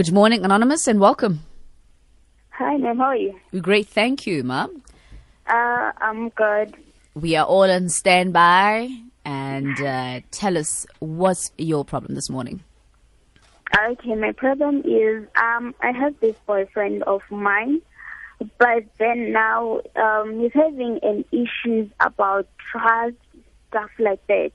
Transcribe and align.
Good 0.00 0.12
morning, 0.12 0.46
Anonymous, 0.46 0.88
and 0.88 0.98
welcome. 0.98 1.40
Hi, 2.52 2.78
ma'am. 2.78 2.96
How 2.96 3.08
are 3.08 3.16
you? 3.16 3.38
We're 3.52 3.60
great, 3.60 3.86
thank 3.86 4.26
you, 4.26 4.42
ma'am. 4.42 4.82
Uh, 5.46 5.92
I'm 5.98 6.30
good. 6.30 6.74
We 7.12 7.36
are 7.36 7.44
all 7.44 7.70
on 7.70 7.90
standby, 7.90 8.88
and 9.26 9.78
uh, 9.78 10.20
tell 10.30 10.56
us 10.56 10.86
what's 11.00 11.52
your 11.58 11.84
problem 11.84 12.14
this 12.14 12.30
morning. 12.30 12.62
Okay, 13.78 14.14
my 14.14 14.32
problem 14.32 14.78
is 14.86 15.28
um, 15.36 15.74
I 15.82 15.92
have 15.92 16.18
this 16.20 16.36
boyfriend 16.46 17.02
of 17.02 17.20
mine, 17.30 17.82
but 18.56 18.84
then 18.98 19.32
now 19.32 19.82
um, 19.96 20.40
he's 20.40 20.54
having 20.54 20.98
an 21.02 21.26
issues 21.30 21.90
about 22.00 22.48
trust, 22.72 23.16
stuff 23.68 23.90
like 23.98 24.26
that. 24.28 24.52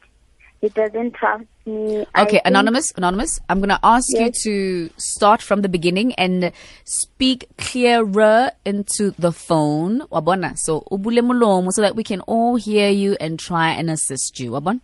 He 0.61 0.69
doesn't 0.69 1.13
trust 1.13 1.45
me. 1.65 2.05
I 2.15 2.21
Okay, 2.23 2.31
think- 2.31 2.41
Anonymous, 2.45 2.91
Anonymous, 2.95 3.39
I'm 3.49 3.59
going 3.59 3.69
to 3.69 3.79
ask 3.83 4.09
you 4.09 4.31
to 4.43 4.89
start 4.97 5.41
from 5.41 5.61
the 5.61 5.69
beginning 5.69 6.13
and 6.15 6.51
speak 6.83 7.47
clearer 7.57 8.51
into 8.65 9.11
the 9.17 9.31
phone. 9.31 10.01
Wabona, 10.11 10.57
so 10.57 10.81
ubule 10.91 11.21
mulomo 11.21 11.71
so 11.71 11.81
that 11.81 11.95
we 11.95 12.03
can 12.03 12.21
all 12.21 12.55
hear 12.55 12.89
you 12.89 13.17
and 13.19 13.39
try 13.39 13.71
and 13.71 13.89
assist 13.89 14.39
you. 14.39 14.51
Wabon? 14.51 14.81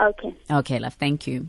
Okay. 0.00 0.34
Okay, 0.50 0.78
love, 0.78 0.94
thank 0.94 1.26
you. 1.26 1.48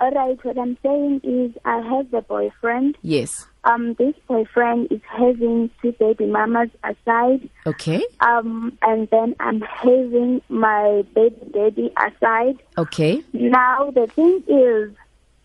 All 0.00 0.12
right. 0.12 0.38
What 0.44 0.56
I'm 0.58 0.78
saying 0.82 1.22
is 1.24 1.50
I 1.64 1.78
have 1.80 2.12
a 2.14 2.22
boyfriend. 2.22 2.96
Yes. 3.02 3.46
Um, 3.64 3.94
this 3.94 4.14
boyfriend 4.26 4.90
is 4.90 5.00
having 5.08 5.70
two 5.82 5.92
baby 5.92 6.26
mamas 6.26 6.70
aside. 6.84 7.48
Okay, 7.66 8.02
Um, 8.20 8.78
and 8.82 9.08
then 9.10 9.34
I'm 9.40 9.60
having 9.60 10.40
my 10.48 11.04
baby 11.14 11.36
daddy 11.52 11.92
aside. 11.96 12.58
okay. 12.78 13.22
Now 13.32 13.90
the 13.90 14.06
thing 14.06 14.42
is, 14.46 14.92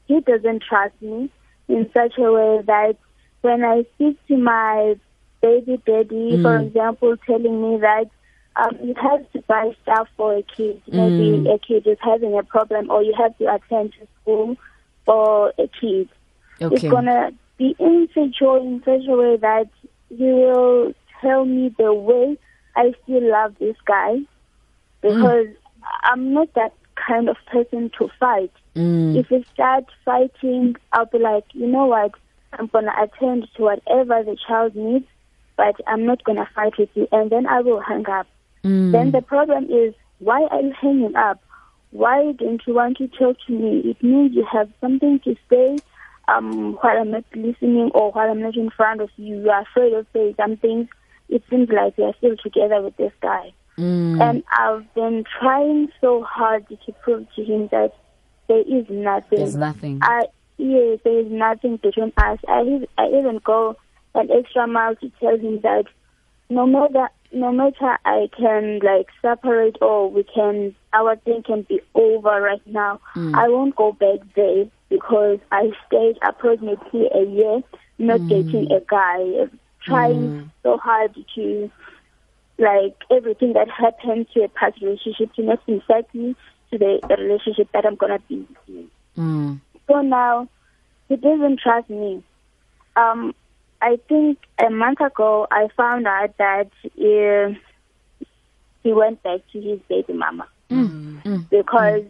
he 0.07 0.19
doesn't 0.21 0.63
trust 0.63 0.93
me 1.01 1.29
in 1.67 1.89
such 1.93 2.17
a 2.17 2.31
way 2.31 2.61
that 2.65 2.95
when 3.41 3.63
I 3.63 3.85
speak 3.95 4.17
to 4.27 4.37
my 4.37 4.95
baby 5.41 5.81
daddy, 5.85 6.41
for 6.41 6.57
example, 6.57 7.17
telling 7.25 7.61
me 7.61 7.79
that 7.79 8.09
um, 8.55 8.77
you 8.83 8.93
have 9.01 9.29
to 9.33 9.41
buy 9.47 9.75
stuff 9.81 10.07
for 10.15 10.35
a 10.37 10.43
kid, 10.43 10.81
maybe 10.87 11.49
a 11.49 11.57
kid 11.57 11.87
is 11.87 11.97
having 11.99 12.37
a 12.37 12.43
problem, 12.43 12.89
or 12.91 13.01
you 13.03 13.13
have 13.17 13.35
to 13.39 13.53
attend 13.53 13.93
to 13.93 14.07
school 14.21 14.55
for 15.05 15.51
a 15.57 15.67
kid, 15.67 16.07
it's 16.59 16.83
gonna 16.83 17.31
be 17.63 17.75
insecure 17.79 18.57
in 18.57 18.81
such 18.83 19.07
a 19.07 19.15
way 19.15 19.37
that 19.37 19.69
he 20.09 20.25
will 20.25 20.93
tell 21.21 21.45
me 21.45 21.73
the 21.77 21.93
way 21.93 22.37
I 22.75 22.93
still 23.03 23.31
love 23.31 23.55
this 23.59 23.77
guy 23.85 24.17
because 25.01 25.47
I'm 26.03 26.33
not 26.33 26.53
that 26.55 26.73
kind 26.95 27.29
of 27.29 27.37
person 27.47 27.89
to 27.97 28.09
fight. 28.19 28.51
Mm. 28.75 29.17
If 29.17 29.29
we 29.29 29.45
start 29.53 29.85
fighting, 30.03 30.75
I'll 30.91 31.05
be 31.05 31.19
like, 31.19 31.45
you 31.53 31.67
know 31.67 31.85
what? 31.85 32.11
I'm 32.53 32.67
gonna 32.67 32.93
attend 33.01 33.47
to 33.55 33.61
whatever 33.63 34.23
the 34.23 34.37
child 34.45 34.75
needs, 34.75 35.05
but 35.55 35.75
I'm 35.87 36.05
not 36.05 36.23
gonna 36.25 36.49
fight 36.53 36.77
with 36.77 36.89
you, 36.95 37.07
and 37.11 37.29
then 37.29 37.47
I 37.47 37.61
will 37.61 37.79
hang 37.79 38.07
up. 38.09 38.27
Mm. 38.65 38.91
Then 38.91 39.11
the 39.11 39.21
problem 39.21 39.65
is, 39.71 39.93
why 40.19 40.43
are 40.51 40.61
you 40.61 40.73
hanging 40.79 41.15
up? 41.15 41.41
Why 41.91 42.33
don't 42.33 42.61
you 42.67 42.73
want 42.73 42.97
to 42.97 43.07
talk 43.07 43.37
to 43.47 43.53
me? 43.53 43.79
It 43.85 44.03
means 44.03 44.33
you 44.33 44.45
have 44.51 44.69
something 44.81 45.19
to 45.19 45.35
say 45.49 45.77
um, 46.27 46.73
while 46.73 46.97
I'm 46.97 47.11
not 47.11 47.25
listening 47.35 47.91
or 47.93 48.11
while 48.11 48.29
I'm 48.29 48.41
not 48.41 48.55
in 48.55 48.69
front 48.69 49.01
of 49.01 49.09
you. 49.17 49.41
You 49.41 49.49
are 49.49 49.61
afraid 49.61 49.93
of 49.93 50.07
saying 50.13 50.35
something. 50.37 50.87
It 51.29 51.43
seems 51.49 51.69
like 51.69 51.97
we 51.97 52.05
are 52.05 52.13
still 52.17 52.37
together 52.37 52.81
with 52.81 52.95
this 52.97 53.13
guy. 53.21 53.53
Mm. 53.77 54.21
And 54.21 54.43
I've 54.51 54.93
been 54.93 55.23
trying 55.39 55.89
so 55.99 56.23
hard 56.23 56.67
to 56.69 56.91
prove 57.03 57.27
to 57.35 57.43
him 57.43 57.69
that 57.71 57.93
there 58.47 58.61
is 58.61 58.85
nothing. 58.89 59.39
There's 59.39 59.55
nothing. 59.55 59.99
I 60.01 60.25
yeah, 60.57 60.95
there 61.03 61.19
is 61.19 61.31
nothing 61.31 61.77
between 61.77 62.13
us. 62.17 62.39
I 62.47 62.85
I 62.97 63.07
even 63.07 63.39
go 63.43 63.75
an 64.13 64.29
extra 64.31 64.67
mile 64.67 64.95
to 64.97 65.11
tell 65.19 65.37
him 65.37 65.59
that 65.61 65.85
no 66.49 66.67
matter 66.67 67.09
no 67.31 67.51
matter 67.51 67.97
I 68.05 68.29
can 68.37 68.79
like 68.83 69.07
separate 69.21 69.77
or 69.81 70.11
we 70.11 70.23
can 70.23 70.75
our 70.93 71.15
thing 71.15 71.41
can 71.41 71.63
be 71.63 71.81
over 71.95 72.41
right 72.41 72.61
now. 72.67 72.99
I 73.15 73.49
won't 73.49 73.75
go 73.75 73.91
back 73.91 74.19
there 74.35 74.65
because 74.93 75.39
I 75.51 75.71
stayed 75.87 76.19
approximately 76.21 77.09
a 77.11 77.25
year 77.25 77.63
not 77.97 78.19
mm. 78.19 78.29
dating 78.29 78.71
a 78.71 78.79
guy, 78.81 79.47
trying 79.81 80.29
mm. 80.29 80.51
so 80.61 80.77
hard 80.77 81.15
to 81.33 81.71
like 82.59 82.95
everything 83.09 83.53
that 83.53 83.69
happened 83.69 84.27
to 84.35 84.43
a 84.43 84.49
past 84.49 84.79
relationship 84.81 85.33
to 85.33 85.41
not 85.41 85.59
infect 85.65 86.13
me 86.13 86.35
to 86.69 86.77
the, 86.77 86.99
the 87.07 87.15
relationship 87.15 87.69
that 87.73 87.85
I'm 87.87 87.95
gonna 87.95 88.19
be 88.29 88.47
in. 88.67 88.89
Mm. 89.17 89.61
So 89.87 90.01
now 90.01 90.47
he 91.09 91.15
doesn't 91.15 91.59
trust 91.59 91.89
me. 91.89 92.23
Um, 92.95 93.33
I 93.81 93.97
think 94.07 94.37
a 94.63 94.69
month 94.69 95.01
ago 95.01 95.47
I 95.49 95.69
found 95.75 96.05
out 96.05 96.37
that 96.37 96.69
uh, 96.85 97.55
he 98.83 98.93
went 98.93 99.23
back 99.23 99.39
to 99.53 99.59
his 99.59 99.79
baby 99.89 100.13
mama. 100.13 100.47
Mm. 100.69 101.49
Because 101.49 102.03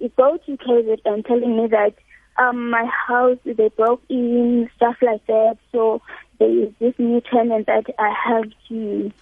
he 0.00 0.08
go 0.16 0.38
to 0.38 0.56
KZ 0.56 0.98
and 1.04 1.24
telling 1.24 1.56
me 1.56 1.68
that 1.68 1.94
um, 2.38 2.70
my 2.70 2.84
house 2.84 3.38
they 3.44 3.68
broke 3.76 4.02
in 4.08 4.68
stuff 4.76 4.96
like 5.02 5.26
that. 5.26 5.58
So 5.72 6.00
there 6.38 6.50
is 6.50 6.72
this 6.80 6.94
new 6.98 7.20
tenant 7.20 7.66
that 7.66 7.84
I 7.98 8.12
have 8.26 8.50
to 8.68 9.12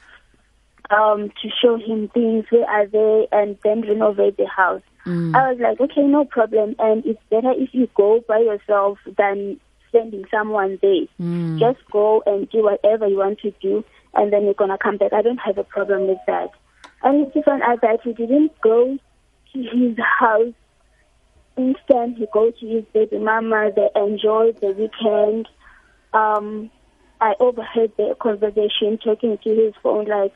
um, 0.91 1.31
to 1.43 1.49
show 1.63 1.77
him 1.77 2.09
things 2.09 2.47
where 2.51 2.69
are 2.69 2.87
they 2.87 3.29
and 3.33 3.59
then 3.65 3.83
renovate 3.83 4.37
the 4.37 4.47
house. 4.47 4.83
I 5.35 5.53
was 5.53 5.59
like, 5.61 5.81
okay, 5.81 6.03
no 6.03 6.25
problem. 6.25 6.75
And 6.79 7.05
it's 7.05 7.21
better 7.31 7.53
if 7.55 7.71
you 7.73 7.89
go 7.95 8.25
by 8.27 8.39
yourself 8.39 8.99
than 9.19 9.61
sending 9.93 10.25
someone 10.31 10.79
there. 10.81 11.07
Just 11.59 11.79
go 11.93 12.23
and 12.25 12.49
do 12.51 12.63
whatever 12.63 13.07
you 13.07 13.19
want 13.19 13.41
to 13.41 13.53
do, 13.61 13.85
and 14.15 14.33
then 14.33 14.45
you're 14.45 14.55
gonna 14.55 14.79
come 14.79 14.97
back. 14.97 15.13
I 15.13 15.23
don't 15.23 15.39
have 15.39 15.59
a 15.59 15.65
problem 15.65 16.07
with 16.07 16.19
that. 16.27 16.51
And 17.03 17.31
he 17.33 17.43
found 17.43 17.63
out 17.63 17.81
that 17.83 17.99
he 18.05 18.13
didn't 18.13 18.53
go 18.63 18.97
to 19.53 19.59
his 19.59 19.97
house. 20.19 20.55
Instead, 21.59 22.15
he 22.17 22.27
go 22.33 22.53
to 22.53 22.67
his 22.67 22.85
baby 22.95 23.19
mama. 23.19 23.71
They 23.75 23.89
enjoy 23.97 24.53
the 24.61 24.69
weekend. 24.69 25.49
Um, 26.15 26.71
I 27.21 27.35
overheard 27.41 27.93
the 27.97 28.15
conversation 28.21 28.97
talking 29.03 29.37
to 29.43 29.51
his 29.51 29.75
phone 29.83 30.07
like, 30.07 30.33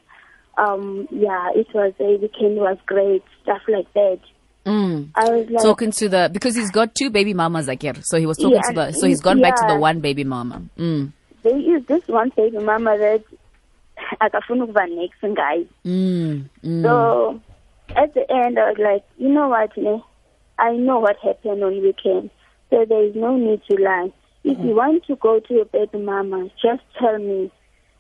um, 0.58 1.06
yeah, 1.12 1.50
it 1.54 1.68
was 1.72 1.94
a 2.00 2.16
weekend 2.16 2.56
was 2.56 2.76
great, 2.86 3.22
stuff 3.42 3.62
like 3.68 3.90
that. 3.94 4.18
Mm. 4.66 5.10
I 5.14 5.30
was 5.30 5.48
like, 5.48 5.62
Talking 5.62 5.92
to 5.92 6.08
the 6.08 6.30
because 6.32 6.56
he's 6.56 6.70
got 6.70 6.94
two 6.94 7.10
baby 7.10 7.34
mamas 7.34 7.68
like 7.68 7.82
here, 7.82 7.94
so 8.02 8.18
he 8.18 8.26
was 8.26 8.36
talking 8.36 8.56
Yeah, 8.56 8.70
to 8.70 8.74
the 8.74 8.92
so 8.92 9.06
he's 9.06 9.20
gone 9.20 9.40
back 9.40 9.56
to 9.56 9.64
the 9.66 9.76
one 9.76 10.00
baby 10.00 10.24
mama. 10.24 10.62
Mm. 10.76 11.12
there 11.42 11.56
is 11.76 11.84
this 11.86 12.06
one 12.06 12.30
baby 12.36 12.58
mama 12.58 12.96
that 12.98 13.24
akafuna 14.20 14.66
ukuba 14.66 14.88
next 14.90 15.36
guys. 15.36 15.66
Mm. 15.84 16.48
Mm. 16.64 16.82
So 16.82 17.40
at 17.96 18.14
the 18.14 18.30
end, 18.30 18.58
I 18.58 18.70
was 18.70 18.78
like, 18.78 19.04
you 19.18 19.28
know 19.30 19.48
what, 19.48 19.76
ne? 19.76 20.02
I 20.58 20.72
know 20.72 20.98
what 20.98 21.16
happened 21.18 21.62
on 21.62 21.82
weekend, 21.82 22.30
so 22.70 22.84
there 22.84 23.04
is 23.04 23.14
no 23.14 23.36
need 23.36 23.62
to 23.70 23.76
lie. 23.82 24.12
If 24.44 24.58
you 24.58 24.64
mm-hmm. 24.64 24.76
want 24.76 25.04
to 25.06 25.16
go 25.16 25.40
to 25.40 25.54
your 25.54 25.64
baby 25.66 25.98
mama, 25.98 26.50
just 26.62 26.82
tell 26.98 27.18
me. 27.18 27.50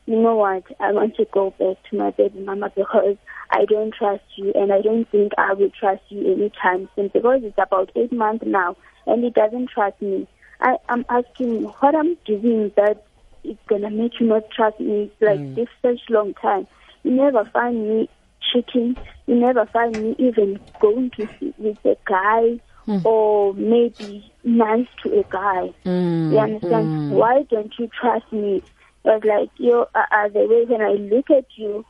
You 0.06 0.20
know 0.20 0.34
what? 0.34 0.64
I 0.80 0.90
want 0.90 1.14
to 1.16 1.26
go 1.26 1.50
back 1.50 1.76
to 1.90 1.96
my 1.96 2.10
baby 2.10 2.40
mama 2.40 2.72
because 2.74 3.16
I 3.52 3.64
don't 3.66 3.94
trust 3.94 4.24
you, 4.36 4.52
and 4.54 4.72
I 4.72 4.80
don't 4.80 5.08
think 5.10 5.32
I 5.38 5.54
will 5.54 5.70
trust 5.70 6.02
you 6.08 6.32
anytime 6.32 6.88
soon 6.96 7.08
because 7.08 7.40
it's 7.44 7.58
about 7.58 7.92
eight 7.94 8.12
months 8.12 8.44
now, 8.44 8.76
and 9.06 9.22
he 9.22 9.30
doesn't 9.30 9.70
trust 9.70 10.02
me. 10.02 10.26
I 10.60 10.76
am 10.88 11.04
asking 11.08 11.64
what 11.64 11.94
I'm 11.94 12.16
doing 12.24 12.72
that 12.76 13.04
it's 13.44 13.60
gonna 13.68 13.90
make 13.90 14.20
you 14.20 14.26
not 14.26 14.50
trust 14.50 14.78
me 14.80 15.10
like 15.20 15.38
mm. 15.38 15.54
this 15.54 15.68
such 15.82 16.00
long 16.08 16.34
time. 16.34 16.66
You 17.02 17.12
never 17.12 17.44
find 17.52 17.88
me 17.88 18.08
cheating. 18.52 18.96
You 19.26 19.36
never 19.36 19.66
find 19.66 20.00
me 20.00 20.16
even 20.18 20.60
going 20.80 21.10
to 21.10 21.28
sleep 21.38 21.54
with 21.58 21.78
a 21.84 21.96
guy 22.04 22.60
or 23.04 23.54
maybe 23.54 24.32
nice 24.44 24.88
to 25.02 25.20
a 25.20 25.22
guy. 25.24 25.72
Mm. 25.84 26.32
You 26.32 26.38
understand? 26.38 27.12
Why 27.12 27.42
don't 27.50 27.72
you 27.78 27.88
trust 27.88 28.30
me? 28.32 28.62
But 29.04 29.24
like 29.24 29.50
you, 29.56 29.86
uh, 29.94 30.02
uh, 30.10 30.28
the 30.28 30.46
way 30.46 30.64
when 30.64 30.80
I 30.80 30.92
look 30.92 31.30
at 31.30 31.46
you, 31.56 31.84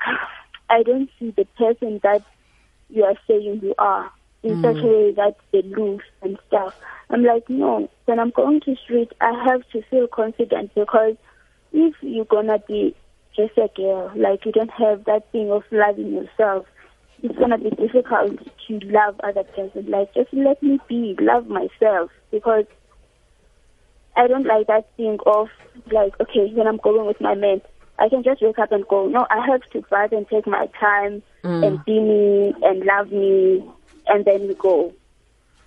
I 0.70 0.82
don't 0.82 1.08
see 1.18 1.30
the 1.30 1.46
person 1.56 2.00
that 2.02 2.22
you 2.90 3.04
are 3.04 3.16
saying 3.26 3.60
you 3.62 3.74
are 3.78 4.10
in 4.42 4.62
such 4.62 4.76
a 4.76 4.86
way 4.86 5.12
that 5.12 5.36
they 5.52 5.62
lose 5.62 6.02
and 6.22 6.38
stuff. 6.46 6.74
I'm 7.10 7.24
like, 7.24 7.48
no. 7.48 7.90
When 8.04 8.18
I'm 8.18 8.30
going 8.30 8.60
to 8.60 8.76
street, 8.76 9.12
I 9.20 9.32
have 9.44 9.68
to 9.70 9.82
feel 9.90 10.06
confident 10.06 10.74
because 10.74 11.16
if 11.72 11.94
you're 12.00 12.24
gonna 12.24 12.58
be 12.66 12.94
just 13.38 13.56
a 13.56 13.70
girl, 13.76 14.12
like 14.16 14.44
you 14.44 14.52
don't 14.52 14.70
have 14.70 15.04
that 15.04 15.30
thing 15.32 15.50
of 15.50 15.62
loving 15.70 16.12
yourself, 16.12 16.66
it's 17.22 17.38
gonna 17.38 17.56
be 17.56 17.70
difficult 17.70 18.38
to 18.66 18.78
love 18.84 19.18
other 19.20 19.44
person. 19.44 19.86
Like 19.88 20.12
just 20.12 20.32
let 20.32 20.62
me 20.62 20.78
be, 20.88 21.16
love 21.20 21.46
myself 21.46 22.10
because 22.30 22.66
I 24.16 24.26
don't 24.26 24.44
like 24.46 24.66
that 24.66 24.88
thing 24.96 25.18
of 25.24 25.48
like, 25.92 26.20
okay, 26.20 26.52
when 26.52 26.66
I'm 26.66 26.78
going 26.78 27.06
with 27.06 27.20
my 27.20 27.34
man, 27.34 27.62
I 27.98 28.08
can 28.08 28.22
just 28.24 28.42
wake 28.42 28.58
up 28.58 28.72
and 28.72 28.86
go. 28.88 29.06
No, 29.06 29.26
I 29.30 29.46
have 29.46 29.62
to 29.70 29.82
fight 29.82 30.12
and 30.12 30.28
take 30.28 30.46
my 30.46 30.66
time 30.78 31.22
mm. 31.44 31.66
and 31.66 31.84
be 31.84 31.98
me 32.00 32.54
and 32.62 32.84
love 32.84 33.12
me, 33.12 33.64
and 34.08 34.24
then 34.24 34.48
we 34.48 34.54
go. 34.54 34.92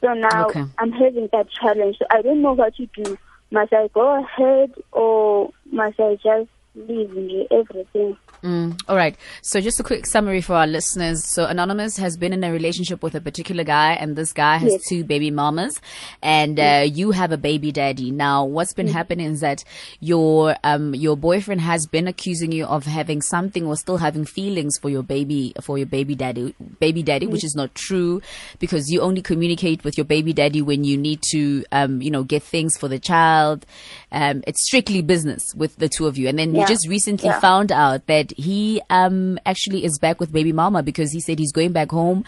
So 0.01 0.13
now 0.13 0.47
Okay. 0.47 0.65
I'm 0.77 0.91
having 0.91 1.29
that 1.31 1.49
challenge. 1.51 1.97
So 1.99 2.05
I 2.11 2.21
don't 2.21 2.41
know 2.41 2.53
what 2.53 2.75
to 2.75 2.85
do 2.87 3.17
must 3.51 3.73
I 3.73 3.89
go 3.93 4.23
ahead 4.23 4.71
or 4.91 5.51
must 5.71 5.99
I 5.99 6.15
just 6.15 6.49
leave 6.75 7.11
me 7.11 7.47
everything? 7.51 8.17
Mm, 8.43 8.81
all 8.87 8.95
right. 8.95 9.15
So 9.43 9.61
just 9.61 9.79
a 9.79 9.83
quick 9.83 10.07
summary 10.07 10.41
for 10.41 10.55
our 10.55 10.65
listeners. 10.65 11.23
So 11.23 11.45
Anonymous 11.45 11.97
has 11.97 12.17
been 12.17 12.33
in 12.33 12.43
a 12.43 12.51
relationship 12.51 13.03
with 13.03 13.13
a 13.13 13.21
particular 13.21 13.63
guy 13.63 13.93
and 13.93 14.15
this 14.15 14.33
guy 14.33 14.57
has 14.57 14.71
Yes. 14.71 14.81
two 14.89 15.03
baby 15.03 15.29
mamas 15.29 15.79
and 16.23 16.59
uh, 16.59 16.83
you 16.91 17.11
have 17.11 17.31
a 17.31 17.37
baby 17.37 17.71
daddy. 17.71 18.09
Now 18.09 18.45
what's 18.45 18.73
been 18.73 18.87
happening 18.87 19.27
is 19.27 19.41
that 19.41 19.63
your 19.99 20.55
um 20.63 20.95
your 20.95 21.15
boyfriend 21.15 21.61
has 21.61 21.85
been 21.85 22.07
accusing 22.07 22.51
you 22.51 22.65
of 22.65 22.85
having 22.85 23.21
something 23.21 23.67
or 23.67 23.75
still 23.75 23.97
having 23.97 24.25
feelings 24.25 24.75
for 24.79 24.89
your 24.89 25.03
baby 25.03 25.53
for 25.61 25.77
your 25.77 25.85
baby 25.87 26.15
daddy 26.15 26.55
baby 26.79 27.03
daddy 27.03 27.27
which 27.27 27.43
is 27.43 27.53
not 27.55 27.75
true 27.75 28.21
because 28.59 28.89
you 28.89 29.01
only 29.01 29.21
communicate 29.21 29.83
with 29.83 29.97
your 29.97 30.05
baby 30.05 30.33
daddy 30.33 30.63
when 30.63 30.83
you 30.83 30.97
need 30.97 31.21
to 31.21 31.63
um 31.71 32.01
you 32.01 32.09
know 32.09 32.23
get 32.23 32.41
things 32.41 32.75
for 32.75 32.87
the 32.87 32.97
child. 32.97 33.67
Um 34.11 34.43
it's 34.47 34.65
strictly 34.65 35.03
business 35.03 35.53
with 35.53 35.75
the 35.77 35.87
two 35.87 36.07
of 36.07 36.17
you 36.17 36.27
and 36.27 36.39
then 36.39 36.55
you 36.55 36.61
Yeah. 36.61 36.65
just 36.67 36.87
recently 36.87 37.29
Yeah. 37.29 37.39
found 37.39 37.71
out 37.71 38.07
that 38.07 38.30
he 38.37 38.81
um 38.89 39.39
actually 39.45 39.83
is 39.85 39.97
back 39.99 40.19
with 40.19 40.31
baby 40.31 40.53
mama 40.53 40.83
because 40.83 41.11
he 41.11 41.19
said 41.19 41.39
he's 41.39 41.51
going 41.51 41.71
back 41.71 41.91
home 41.91 42.23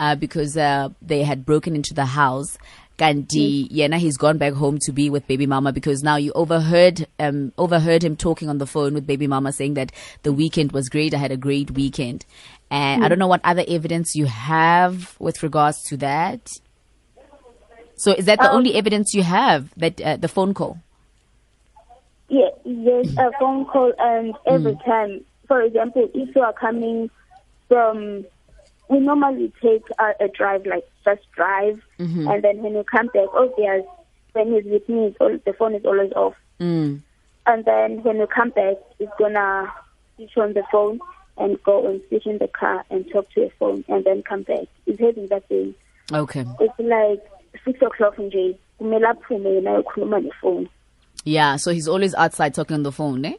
uh, 0.00 0.14
because 0.14 0.56
uh, 0.56 0.88
they 1.02 1.22
had 1.22 1.44
broken 1.44 1.74
into 1.74 1.94
the 1.94 2.04
house. 2.06 2.58
Kanti 2.98 3.68
yena 3.70 3.98
he's 3.98 4.16
gone 4.16 4.38
back 4.38 4.54
home 4.54 4.78
to 4.80 4.92
be 4.92 5.10
with 5.10 5.26
baby 5.26 5.44
mama 5.46 5.70
because 5.70 6.02
now 6.02 6.16
you 6.16 6.32
overheard 6.32 7.06
um 7.18 7.52
overheard 7.58 8.02
him 8.02 8.16
talking 8.16 8.48
on 8.48 8.56
the 8.56 8.66
phone 8.66 8.94
with 8.94 9.06
baby 9.06 9.26
mama 9.26 9.52
saying 9.52 9.74
that 9.74 9.92
the 10.22 10.32
weekend 10.32 10.72
was 10.72 10.88
great. 10.88 11.12
I 11.12 11.18
had 11.18 11.30
a 11.32 11.36
great 11.36 11.70
weekend. 11.72 12.24
And 12.70 13.04
i 13.04 13.08
don't 13.08 13.18
know 13.18 13.28
what 13.28 13.42
other 13.44 13.64
evidence 13.68 14.14
you 14.14 14.26
have 14.26 15.14
with 15.20 15.42
regards 15.42 15.82
to 15.84 15.96
that. 15.98 16.48
So 17.96 18.12
is 18.12 18.24
that 18.26 18.40
the 18.40 18.50
Um, 18.50 18.56
only 18.56 18.74
evidence 18.76 19.14
you 19.14 19.22
have 19.22 19.72
that 19.76 20.00
uh, 20.00 20.16
the 20.16 20.28
phone 20.28 20.54
call? 20.54 20.78
Yeah, 22.28 22.48
yes, 22.64 23.06
a 23.18 23.30
phone 23.38 23.66
call 23.66 23.92
and 23.98 24.34
every 24.46 24.76
time. 24.84 25.24
For 25.48 25.62
example, 25.62 26.08
if 26.14 26.34
you 26.34 26.42
are 26.42 26.52
coming 26.52 27.10
from, 27.68 28.24
we 28.88 29.00
normally 29.00 29.52
take 29.62 29.84
a, 29.98 30.24
a 30.24 30.28
drive, 30.28 30.66
like 30.66 30.88
just 31.04 31.22
drive, 31.32 31.80
and 31.98 32.42
then 32.42 32.62
when 32.62 32.74
you 32.74 32.84
come 32.84 33.06
back, 33.08 33.28
obvious, 33.34 33.84
when 34.32 34.52
he's 34.52 34.64
with 34.64 34.88
me, 34.88 35.06
it's 35.06 35.16
all, 35.20 35.36
the 35.44 35.52
phone 35.52 35.74
is 35.74 35.84
always 35.84 36.12
off. 36.12 36.34
mm. 36.60 37.00
And 37.48 37.64
then 37.64 38.02
when 38.02 38.16
you 38.16 38.26
come 38.26 38.50
back, 38.50 38.74
it's 38.98 39.12
gonna 39.18 39.72
switch 40.16 40.36
on 40.36 40.52
the 40.54 40.64
phone 40.72 40.98
and 41.38 41.62
go 41.62 41.88
and 41.88 42.00
switch 42.08 42.26
in 42.26 42.38
the 42.38 42.48
car 42.48 42.84
and 42.90 43.08
talk 43.12 43.30
to 43.30 43.42
a 43.44 43.50
phone 43.50 43.84
and 43.88 44.04
then 44.04 44.22
come 44.24 44.42
back. 44.42 44.66
It's 44.86 44.98
having 45.00 45.28
that 45.28 45.46
thing. 45.48 45.74
okay 46.12 46.44
It's 46.60 46.74
like 46.78 47.22
six 47.64 47.80
o'clock. 47.82 48.16
Kumele 48.16 48.58
aphume 48.80 49.44
yena 49.46 49.82
ayokhuluma 49.82 50.28
nefone. 50.28 50.68
yeah 51.24 51.56
so 51.56 51.70
he's 51.72 51.88
always 51.88 52.14
outside 52.14 52.52
talking 52.52 52.74
on 52.74 52.82
the 52.82 52.92
phone 52.92 53.24
eh 53.24 53.34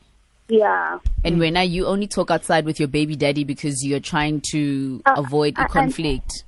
Yeah. 0.49 0.99
And 1.25 1.39
when 1.39 1.57
are 1.57 1.63
you 1.63 1.85
only 1.87 2.07
talk 2.07 2.31
outside 2.31 2.65
with 2.65 2.79
your 2.79 2.87
baby 2.87 3.15
daddy 3.15 3.43
because 3.43 3.83
you're 3.85 3.99
trying 3.99 4.41
to 4.51 5.01
Uh, 5.05 5.15
avoid 5.17 5.55
a 5.57 5.67
conflict. 5.67 6.43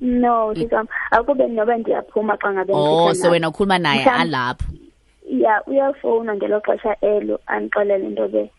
No, 0.00 0.54
akube 1.10 1.48
noba 1.48 1.76
ndiyaphuma 1.76 2.36
xa 2.38 2.52
ngabe 2.52 2.72
Oh, 2.72 3.12
so 3.12 3.30
wena 3.30 3.48
ukhuluma 3.48 3.78
naye 3.78 4.04
alapho. 4.04 4.64
Yeah, 5.28 5.60
uyafona 5.66 6.36
ngelo 6.36 6.60
xesha 6.60 6.96
elo 7.02 7.40
andixelele 7.46 8.06
into 8.06 8.28
be 8.28 8.50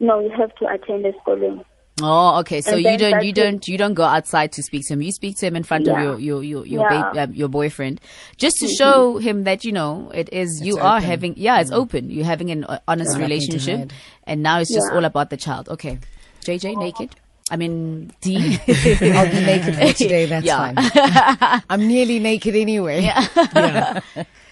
no 0.00 0.20
you 0.20 0.30
have 0.30 0.54
to 0.54 0.66
attend 0.68 1.04
the 1.04 1.12
esikolweni. 1.12 1.64
Oh, 2.02 2.40
okay. 2.40 2.60
So 2.60 2.72
And 2.72 2.82
you 2.84 2.98
don't 2.98 3.24
you 3.24 3.32
don't 3.32 3.68
you 3.68 3.78
don't 3.78 3.94
go 3.94 4.02
outside 4.02 4.50
to 4.52 4.62
speak 4.64 4.82
to 4.88 4.94
him. 4.94 5.02
You 5.02 5.12
speak 5.12 5.36
to 5.38 5.46
him 5.46 5.54
in 5.54 5.62
front 5.62 5.86
of 5.86 5.96
your 6.02 6.18
your 6.18 6.42
your 6.42 6.66
your, 6.66 6.82
Yeah. 6.90 7.12
babe, 7.12 7.28
um, 7.30 7.34
your 7.34 7.48
boyfriend, 7.48 8.00
just 8.36 8.56
to 8.58 8.68
show 8.68 9.18
him 9.18 9.44
that 9.44 9.64
you 9.64 9.70
know 9.70 10.10
it 10.12 10.28
is 10.32 10.60
you 10.60 10.78
are 10.78 11.00
having 11.00 11.34
yeah 11.36 11.60
it's 11.60 11.70
open. 11.70 12.10
You're 12.10 12.24
having 12.24 12.50
an 12.50 12.64
uh, 12.64 12.80
honest 12.88 13.12
Nothing 13.12 13.20
to 13.20 13.22
relationship, 13.34 13.92
and 14.24 14.42
now 14.42 14.58
it's 14.58 14.74
just 14.74 14.88
Yeah. 14.90 14.96
all 14.98 15.04
about 15.04 15.30
the 15.30 15.36
child. 15.36 15.68
Okay, 15.68 16.00
JJ 16.44 16.76
naked. 16.78 17.14
I 17.50 17.56
mean 17.56 18.10
D. 18.22 18.58
I'll 18.66 19.30
be 19.30 19.40
naked 19.52 19.76
for 19.76 19.92
today. 19.92 20.26
That's 20.26 20.44
Yeah. 20.46 20.72
fine. 20.74 21.62
I'm 21.70 21.86
nearly 21.86 22.18
naked 22.18 22.56
anyway. 22.56 23.02
yeah. 23.02 24.00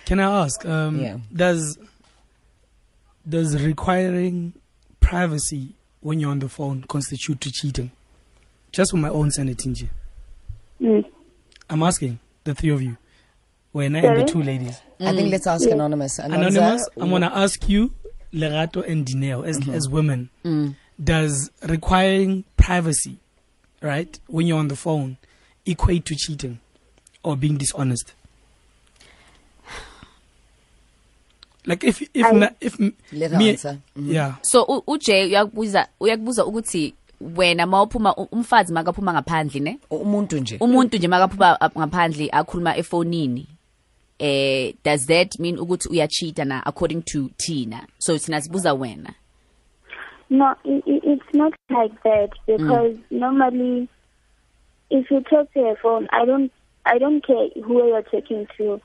Can 0.06 0.20
I 0.20 0.42
ask? 0.44 0.64
Um, 0.64 1.00
Yeah. 1.00 1.16
Does 1.34 1.76
does 3.28 3.60
requiring 3.62 4.52
privacy 5.00 5.74
when 6.02 6.20
you're 6.20 6.30
on 6.30 6.38
the 6.40 6.48
phone 6.48 6.84
constitute 6.88 7.40
to 7.40 7.50
cheating? 7.50 7.90
Just 8.70 8.90
for 8.90 8.96
my 8.98 9.08
own 9.08 9.30
sanity. 9.30 9.88
Mm. 10.80 11.04
I'm 11.70 11.82
asking 11.82 12.18
the 12.44 12.54
three 12.54 12.70
of 12.70 12.82
you, 12.82 12.96
when 13.72 13.94
and 13.96 14.04
Sorry? 14.04 14.18
the 14.24 14.28
two 14.30 14.42
ladies. 14.42 14.80
I 15.00 15.14
think 15.14 15.30
let's 15.30 15.46
ask 15.46 15.66
Yeah. 15.66 15.74
anonymous. 15.74 16.18
Anonza, 16.18 16.34
Anonymous, 16.34 16.88
I'm 17.00 17.10
gonna 17.10 17.32
ask 17.34 17.68
you, 17.68 17.92
Lerato 18.32 18.86
and 18.88 19.06
Dineo, 19.06 19.46
as 19.46 19.58
Mm-hmm. 19.60 19.74
as 19.74 19.88
women, 19.88 20.30
Mm. 20.44 20.74
does 21.02 21.50
requiring 21.68 22.44
privacy, 22.56 23.18
right, 23.80 24.18
when 24.26 24.46
you're 24.46 24.58
on 24.58 24.68
the 24.68 24.76
phone, 24.76 25.16
equate 25.66 26.04
to 26.06 26.14
cheating 26.16 26.58
or 27.22 27.36
being 27.36 27.56
dishonest? 27.58 28.14
Like 31.66 31.84
if 31.86 32.02
if 32.14 32.26
I- 32.26 32.32
ma- 32.32 32.50
if 32.60 32.78
Let 33.12 33.32
me, 33.32 33.50
answer. 33.50 33.78
Mhm. 33.96 34.12
yeah, 34.12 34.34
So 34.42 34.64
uJ 34.86 35.08
uyakubuza 35.26 35.88
uyakubuza 36.00 36.46
ukuthi 36.46 36.94
wena 37.36 37.66
mawuphuma 37.66 38.14
umfazi 38.14 38.72
makaphuma 38.72 39.12
ngaphandle 39.12 39.60
ne? 39.60 39.78
Umuntu 39.90 40.38
nje. 40.38 40.56
umuntu 40.60 40.96
nje 40.96 41.08
makaphuma 41.08 41.58
ngaphandle 41.78 42.28
akhuluma 42.32 42.76
efonini. 42.76 43.46
Eh 44.18 44.72
does 44.84 45.06
that 45.06 45.38
mean 45.38 45.58
ukuthi 45.58 45.88
uyacheata 45.88 46.44
na 46.44 46.62
according 46.66 47.02
to 47.02 47.30
Tina? 47.36 47.86
So 47.98 48.18
thina 48.18 48.40
sibuza 48.40 48.74
wena. 48.74 49.14
No, 50.30 50.54
it, 50.64 50.82
it, 50.86 51.02
it's 51.04 51.34
not 51.34 51.52
like 51.68 51.92
that 52.04 52.30
because 52.46 52.96
normally, 53.10 53.86
if 54.90 55.10
you 55.10 55.20
talk 55.20 55.52
to 55.52 55.60
a 55.60 55.76
phone, 55.76 56.08
I 56.10 56.24
don't, 56.24 56.50
I 56.86 56.96
don't 56.98 57.20
care 57.26 57.48
who 57.62 57.86
you're 57.86 58.02
talking 58.02 58.46
to, 58.56 58.80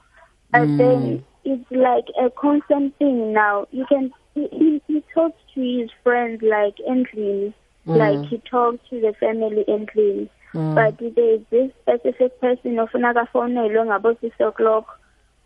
and 0.53 0.77
then 0.77 1.23
it's 1.47 1.71
like 1.71 2.07
a 2.21 2.29
constant 2.29 2.97
thing 2.97 3.31
now. 3.31 3.67
You 3.71 3.85
can 3.87 4.11
he, 4.35 4.81
he, 4.87 5.03
talks 5.13 5.39
to 5.55 5.61
his 5.61 5.89
friends 6.03 6.41
like 6.41 6.75
endlini, 6.87 7.53
mm. 7.87 7.97
like 7.97 8.29
he 8.29 8.37
talks 8.39 8.79
to 8.89 8.99
the 8.99 9.13
family 9.19 9.63
endlini. 9.67 10.29
Mm. 10.53 10.75
But 10.75 10.97
there's 11.15 11.41
this 11.49 11.71
specific 11.81 12.39
person 12.41 12.75
ofuna 12.75 13.13
kafonelwe 13.13 13.85
ngabo 13.85 14.19
six 14.19 14.35
o'clock 14.41 14.99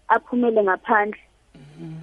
aphumele 0.09 0.63
ngaphandle. 0.63 1.19
Mm-hmm. 1.55 1.97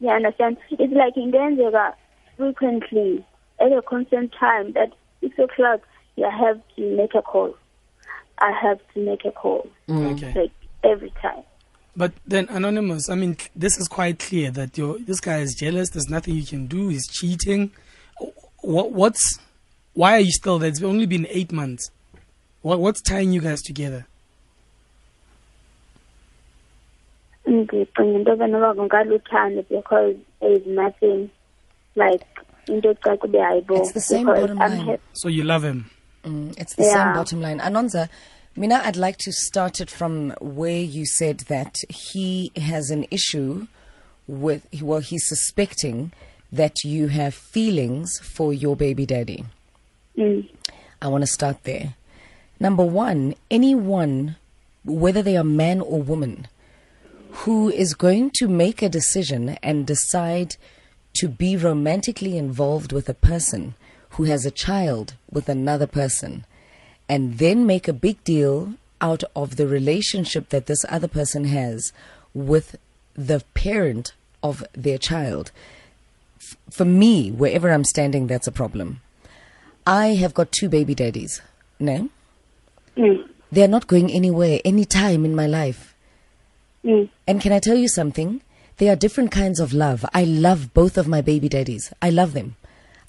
You 0.00 0.10
understand? 0.10 0.56
It's 0.70 0.92
like 0.92 1.16
in 1.16 1.30
ingenzeka 1.30 1.94
frequently 2.36 3.24
at 3.60 3.72
a 3.72 3.80
constant 3.82 4.32
time 4.32 4.72
that 4.72 4.92
six 5.20 5.38
o'clock 5.38 5.80
you 6.16 6.28
have 6.28 6.60
to 6.74 6.96
make 6.96 7.14
a 7.14 7.22
call. 7.22 7.54
I 8.38 8.50
have 8.50 8.80
to 8.94 9.00
make 9.00 9.24
a 9.24 9.30
call 9.30 9.68
mm. 9.88 10.14
okay. 10.14 10.40
like 10.40 10.52
every 10.82 11.12
time. 11.22 11.44
But 11.96 12.12
then 12.26 12.46
anonymous, 12.50 13.08
I 13.08 13.14
mean, 13.14 13.38
this 13.56 13.78
is 13.78 13.88
quite 13.88 14.18
clear 14.18 14.50
that 14.50 14.76
your 14.76 14.98
this 14.98 15.18
guy 15.18 15.38
is 15.38 15.54
jealous. 15.54 15.88
There's 15.90 16.10
nothing 16.10 16.34
you 16.34 16.44
can 16.44 16.66
do. 16.66 16.88
He's 16.88 17.08
cheating. 17.08 17.70
What 18.60 18.92
what's 18.92 19.38
why 19.94 20.12
are 20.12 20.20
you 20.20 20.32
still 20.32 20.58
there? 20.58 20.68
It's 20.68 20.82
only 20.82 21.06
been 21.06 21.26
eight 21.30 21.52
months. 21.52 21.90
What 22.60 22.80
what's 22.80 23.00
tying 23.00 23.32
you 23.32 23.40
guys 23.40 23.62
together? 23.62 24.06
Ndicinga 27.46 28.14
into 28.16 28.36
benoba 28.36 28.74
kungaluthando 28.74 29.66
because 29.68 30.16
there 30.40 30.52
is 30.52 30.66
nothing 30.66 31.30
like 31.94 32.26
into 32.68 32.94
xa 32.94 33.16
kube 33.16 33.38
hayibo 33.38 33.78
It's 33.78 33.92
the 33.92 34.00
same 34.00 34.26
because 34.26 34.40
bottom 34.40 34.60
I'm 34.60 34.86
line. 34.86 34.98
So 35.14 35.28
you 35.28 35.44
love 35.44 35.64
him. 35.64 35.90
Mm, 36.24 36.58
it's 36.58 36.74
the 36.74 36.84
same 36.84 37.14
bottom 37.14 37.40
line. 37.40 37.60
Anonza, 37.60 38.08
Mina, 38.58 38.80
I'd 38.82 38.96
like 38.96 39.18
to 39.18 39.32
start 39.32 39.82
it 39.82 39.90
from 39.90 40.30
where 40.40 40.80
you 40.80 41.04
said 41.04 41.40
that 41.40 41.76
he 41.90 42.52
has 42.56 42.88
an 42.88 43.04
issue 43.10 43.66
with, 44.26 44.66
well, 44.80 45.00
he's 45.00 45.28
suspecting 45.28 46.10
that 46.50 46.82
you 46.82 47.08
have 47.08 47.34
feelings 47.34 48.18
for 48.18 48.54
your 48.54 48.74
baby 48.74 49.04
daddy. 49.04 49.44
Mm. 50.16 50.48
I 51.02 51.08
want 51.08 51.20
to 51.20 51.26
start 51.26 51.64
there. 51.64 51.96
Number 52.58 52.82
one, 52.82 53.34
anyone, 53.50 54.36
whether 54.86 55.20
they 55.20 55.36
are 55.36 55.44
man 55.44 55.82
or 55.82 56.00
woman, 56.00 56.48
who 57.44 57.68
is 57.68 57.92
going 57.92 58.30
to 58.36 58.48
make 58.48 58.80
a 58.80 58.88
decision 58.88 59.50
and 59.62 59.86
decide 59.86 60.56
to 61.18 61.28
be 61.28 61.58
romantically 61.58 62.38
involved 62.38 62.90
with 62.90 63.10
a 63.10 63.14
person 63.14 63.74
who 64.10 64.24
has 64.24 64.46
a 64.46 64.50
child 64.50 65.12
with 65.30 65.50
another 65.50 65.86
person 65.86 66.46
and 67.08 67.38
then 67.38 67.66
make 67.66 67.88
a 67.88 67.92
big 67.92 68.22
deal 68.24 68.74
out 69.00 69.22
of 69.34 69.56
the 69.56 69.66
relationship 69.66 70.48
that 70.48 70.66
this 70.66 70.84
other 70.88 71.08
person 71.08 71.44
has 71.44 71.92
with 72.34 72.76
the 73.14 73.42
parent 73.54 74.12
of 74.42 74.64
their 74.72 74.98
child. 74.98 75.50
F- 76.38 76.56
For 76.70 76.84
me, 76.84 77.30
wherever 77.30 77.70
I'm 77.70 77.84
standing, 77.84 78.26
that's 78.26 78.46
a 78.46 78.52
problem. 78.52 79.00
I 79.86 80.14
have 80.14 80.34
got 80.34 80.52
two 80.52 80.68
baby 80.68 80.94
daddies. 80.94 81.40
No? 81.78 82.08
Mm. 82.96 83.28
They're 83.52 83.68
not 83.68 83.86
going 83.86 84.10
anywhere 84.10 84.60
anytime 84.64 85.24
in 85.24 85.34
my 85.34 85.46
life. 85.46 85.94
Mm. 86.84 87.08
And 87.26 87.40
can 87.40 87.52
I 87.52 87.58
tell 87.60 87.76
you 87.76 87.88
something? 87.88 88.40
There 88.78 88.92
are 88.92 88.96
different 88.96 89.30
kinds 89.30 89.60
of 89.60 89.72
love. 89.72 90.04
I 90.12 90.24
love 90.24 90.74
both 90.74 90.98
of 90.98 91.08
my 91.08 91.20
baby 91.20 91.48
daddies. 91.48 91.92
I 92.02 92.10
love 92.10 92.32
them. 92.32 92.56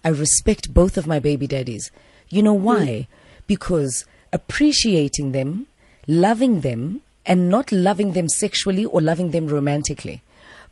I 0.04 0.10
respect 0.10 0.74
both 0.74 0.98
of 0.98 1.08
my 1.08 1.20
baby 1.20 1.48
daddies. 1.48 1.92
You 2.30 2.44
know 2.44 2.54
why? 2.54 3.08
Because 3.48 4.06
appreciating 4.32 5.32
them, 5.32 5.68
loving 6.08 6.62
them, 6.62 7.02
and 7.26 7.50
not 7.50 7.72
loving 7.72 8.14
them 8.14 8.30
sexually 8.30 8.86
or 8.86 9.02
loving 9.02 9.32
them 9.32 9.48
romantically, 9.48 10.22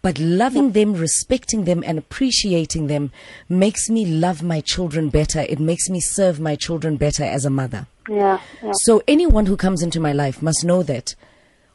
but 0.02 0.20
loving 0.20 0.72
them, 0.72 0.94
respecting 0.94 1.66
them, 1.66 1.84
and 1.86 1.98
appreciating 1.98 2.88
them 2.88 3.12
makes 3.50 3.90
me 3.90 4.06
love 4.06 4.44
my 4.44 4.62
children 4.62 5.10
better. 5.10 5.42
It 5.42 5.60
makes 5.60 5.90
me 5.90 6.00
serve 6.00 6.40
my 6.40 6.56
children 6.56 6.96
better 6.96 7.24
as 7.24 7.44
a 7.44 7.50
mother. 7.50 7.88
Yeah. 8.08 8.40
yeah. 8.64 8.72
So 8.82 9.02
anyone 9.08 9.48
who 9.48 9.58
comes 9.58 9.82
into 9.82 10.00
my 10.00 10.14
life 10.14 10.42
must 10.42 10.64
know 10.64 10.84
that 10.84 11.16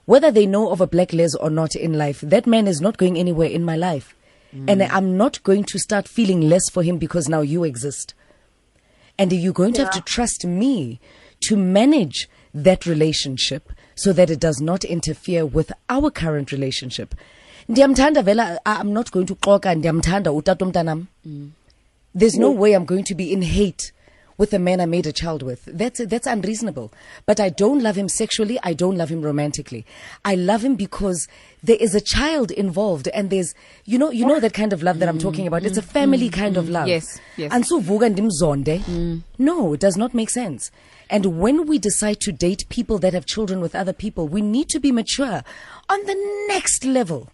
whether 0.07 0.31
they 0.31 0.47
know 0.47 0.71
of 0.71 0.81
a 0.81 0.87
black 0.87 1.13
les 1.13 1.35
or 1.35 1.51
not 1.51 1.75
in 1.75 1.99
life, 1.99 2.21
that 2.21 2.47
man 2.47 2.67
is 2.67 2.81
not 2.81 2.97
going 2.97 3.19
anywhere 3.19 3.49
in 3.49 3.65
my 3.65 3.77
life. 3.77 4.15
Mm. 4.55 4.71
And 4.71 4.83
I'm 4.85 5.17
not 5.17 5.43
going 5.43 5.65
to 5.65 5.79
start 5.79 6.09
feeling 6.09 6.49
less 6.49 6.71
for 6.71 6.83
him 6.83 6.99
because 6.99 7.29
now 7.29 7.41
you 7.41 7.65
exist. 7.65 8.15
And 9.21 9.33
you're 9.33 9.53
going 9.53 9.75
to 9.75 9.85
have 9.85 9.93
to 9.93 10.01
trust 10.01 10.47
me 10.47 11.01
to 11.47 11.57
manage 11.57 12.29
that 12.55 12.87
relationship 12.87 13.71
so 13.95 14.13
that 14.13 14.31
it 14.31 14.41
does 14.41 14.61
not 14.61 14.85
interfere 14.85 15.45
with 15.45 15.73
our 15.89 16.11
current 16.11 16.53
relationship. 16.53 17.15
Ndiyamthanda 17.69 18.25
vela 18.25 18.59
I'm 18.67 18.93
not 18.93 19.11
going 19.11 19.27
to 19.27 19.35
xoka 19.35 19.75
ndiyamthanda 19.75 20.33
utata 20.33 20.65
umntanam. 20.65 21.07
Mm. 21.27 21.51
There's 22.15 22.37
no 22.39 22.51
way 22.51 22.73
I'm 22.73 22.85
going 22.87 23.05
to 23.05 23.15
be 23.15 23.33
in 23.33 23.43
hate 23.43 23.93
with 24.41 24.51
the 24.53 24.59
man 24.59 24.81
I 24.81 24.87
made 24.87 25.07
a 25.07 25.13
child 25.13 25.43
with. 25.43 25.67
That's 25.67 26.01
that's 26.07 26.27
unreasonable. 26.27 26.91
But 27.27 27.39
I 27.39 27.51
don't 27.51 27.83
love 27.83 27.97
him 27.97 28.09
sexually. 28.09 28.59
I 28.63 28.73
don't 28.73 28.97
love 28.97 29.11
him 29.11 29.21
romantically. 29.21 29.85
I 30.25 30.35
love 30.35 30.65
him 30.65 30.77
because 30.77 31.29
there 31.63 31.77
is 31.79 31.95
a 31.95 32.01
child 32.01 32.51
involved, 32.51 33.07
and 33.09 33.29
there's 33.29 33.55
you 33.85 33.99
know 33.99 34.11
you 34.11 34.25
know 34.25 34.41
that 34.41 34.55
kind 34.55 34.73
of 34.73 34.83
love 34.83 34.99
that 35.01 35.11
I'm 35.11 35.19
mm. 35.19 35.23
talking 35.23 35.47
about. 35.47 35.65
It's 35.65 35.77
a 35.77 35.83
mm. 35.83 35.93
family 35.99 36.31
mm. 36.31 36.33
kind 36.33 36.57
of 36.57 36.71
love. 36.71 36.89
Yes, 36.89 37.21
yes. 37.37 37.53
And 37.53 37.67
so 37.67 37.81
vuga 37.83 38.09
ndimzonde. 38.09 39.23
No, 39.39 39.75
it 39.75 39.81
does 39.81 39.99
not 39.99 40.15
make 40.15 40.31
sense. 40.31 40.71
And 41.11 41.39
when 41.39 41.67
we 41.67 41.79
decide 41.79 42.21
to 42.21 42.33
date 42.33 42.65
people 42.71 42.97
that 43.01 43.13
have 43.13 43.27
children 43.27 43.61
with 43.61 43.75
other 43.75 43.93
people, 43.93 44.27
we 44.27 44.41
need 44.41 44.71
to 44.71 44.81
be 44.81 44.91
mature 44.91 45.45
on 45.91 46.07
the 46.07 46.17
next 46.49 46.87
level. 46.87 47.29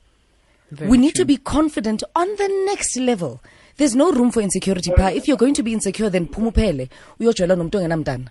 Very 0.73 0.91
we 0.91 0.99
need 0.99 1.15
to 1.15 1.25
be 1.25 1.37
confident 1.37 2.03
on 2.17 2.27
the 2.37 2.49
next 2.67 2.97
level. 2.97 3.41
There's 3.77 3.95
no 3.95 4.11
room 4.13 4.31
for 4.31 4.41
insecurity. 4.41 4.91
Pa. 4.93 5.09
If 5.09 5.29
you're 5.29 5.37
going 5.37 5.55
to 5.55 5.63
be 5.63 5.73
insecure, 5.73 6.09
then 6.11 6.27
phumuphele 6.29 6.89
uyojwayela 7.21 7.57
nomuntu 7.57 7.79
ongenamntana. 7.79 8.29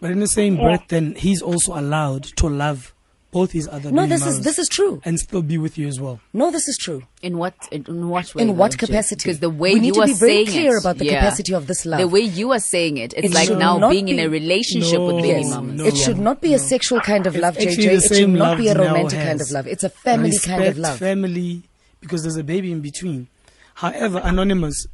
But 0.00 0.10
in 0.10 0.20
the 0.20 0.26
same 0.28 0.56
breath, 0.56 0.84
then 0.88 1.14
he's 1.14 1.40
also 1.42 1.78
allowed 1.78 2.24
to 2.36 2.48
love 2.48 2.92
both 3.32 3.52
his 3.52 3.66
other 3.68 3.90
No, 3.90 4.06
this 4.06 4.24
is 4.26 4.42
this 4.42 4.58
is 4.58 4.68
true. 4.68 5.00
and 5.04 5.18
still 5.18 5.42
be 5.42 5.58
with 5.58 5.76
you 5.76 5.88
as 5.88 5.98
well. 6.00 6.20
No, 6.32 6.50
this 6.52 6.68
is 6.68 6.76
true. 6.78 7.02
In 7.20 7.36
what 7.36 7.54
in, 7.72 7.84
in 7.88 8.08
what 8.08 8.32
way? 8.34 8.42
In 8.42 8.56
what 8.56 8.78
capacity? 8.78 9.22
Because 9.24 9.40
the 9.40 9.50
way 9.50 9.74
We 9.74 9.80
need 9.80 9.86
you 9.88 9.94
to 9.94 10.00
are 10.02 10.06
be 10.06 10.12
very 10.14 10.32
saying 10.44 10.46
clear 10.46 10.76
it, 10.76 10.80
about 10.80 10.98
the 10.98 11.06
yeah. 11.06 11.14
capacity 11.20 11.52
of 11.54 11.66
this 11.66 11.84
love. 11.84 12.00
The 12.00 12.06
way 12.08 12.20
you 12.20 12.52
are 12.52 12.60
saying 12.60 12.98
it, 12.98 13.12
it's 13.16 13.26
It 13.28 13.34
like 13.34 13.50
now 13.58 13.78
not 13.78 13.90
being 13.90 14.08
in 14.08 14.20
a 14.20 14.28
relationship 14.28 15.00
with 15.00 15.22
baby 15.22 15.42
No, 15.44 15.50
mamas. 15.50 15.80
no. 15.80 15.84
it 15.84 15.96
should 15.96 16.18
not 16.18 16.40
be 16.40 16.54
a 16.54 16.58
sexual 16.60 17.00
kind 17.00 17.26
of 17.26 17.34
It's 17.34 17.42
love, 17.42 17.56
actually 17.56 17.86
JJ. 17.86 18.10
It 18.10 18.14
should 18.14 18.28
not 18.30 18.56
be 18.58 18.68
a 18.68 18.74
romantic 18.74 19.18
kind 19.18 19.40
of 19.40 19.50
love. 19.50 19.66
It's 19.66 19.84
a 19.84 19.90
family 19.90 20.38
kind 20.38 20.62
of 20.62 20.76
Respect 20.76 20.78
love. 20.78 20.98
family, 20.98 21.62
because 22.00 22.22
there's 22.22 22.36
a 22.36 22.44
baby 22.44 22.70
in 22.72 22.80
between. 22.82 23.26
However, 23.74 24.20
anonymous, 24.22 24.86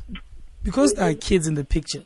because 0.63 0.95
there 0.95 1.09
are 1.11 1.15
kids 1.15 1.47
in 1.47 1.55
the 1.55 1.65
picture, 1.65 2.05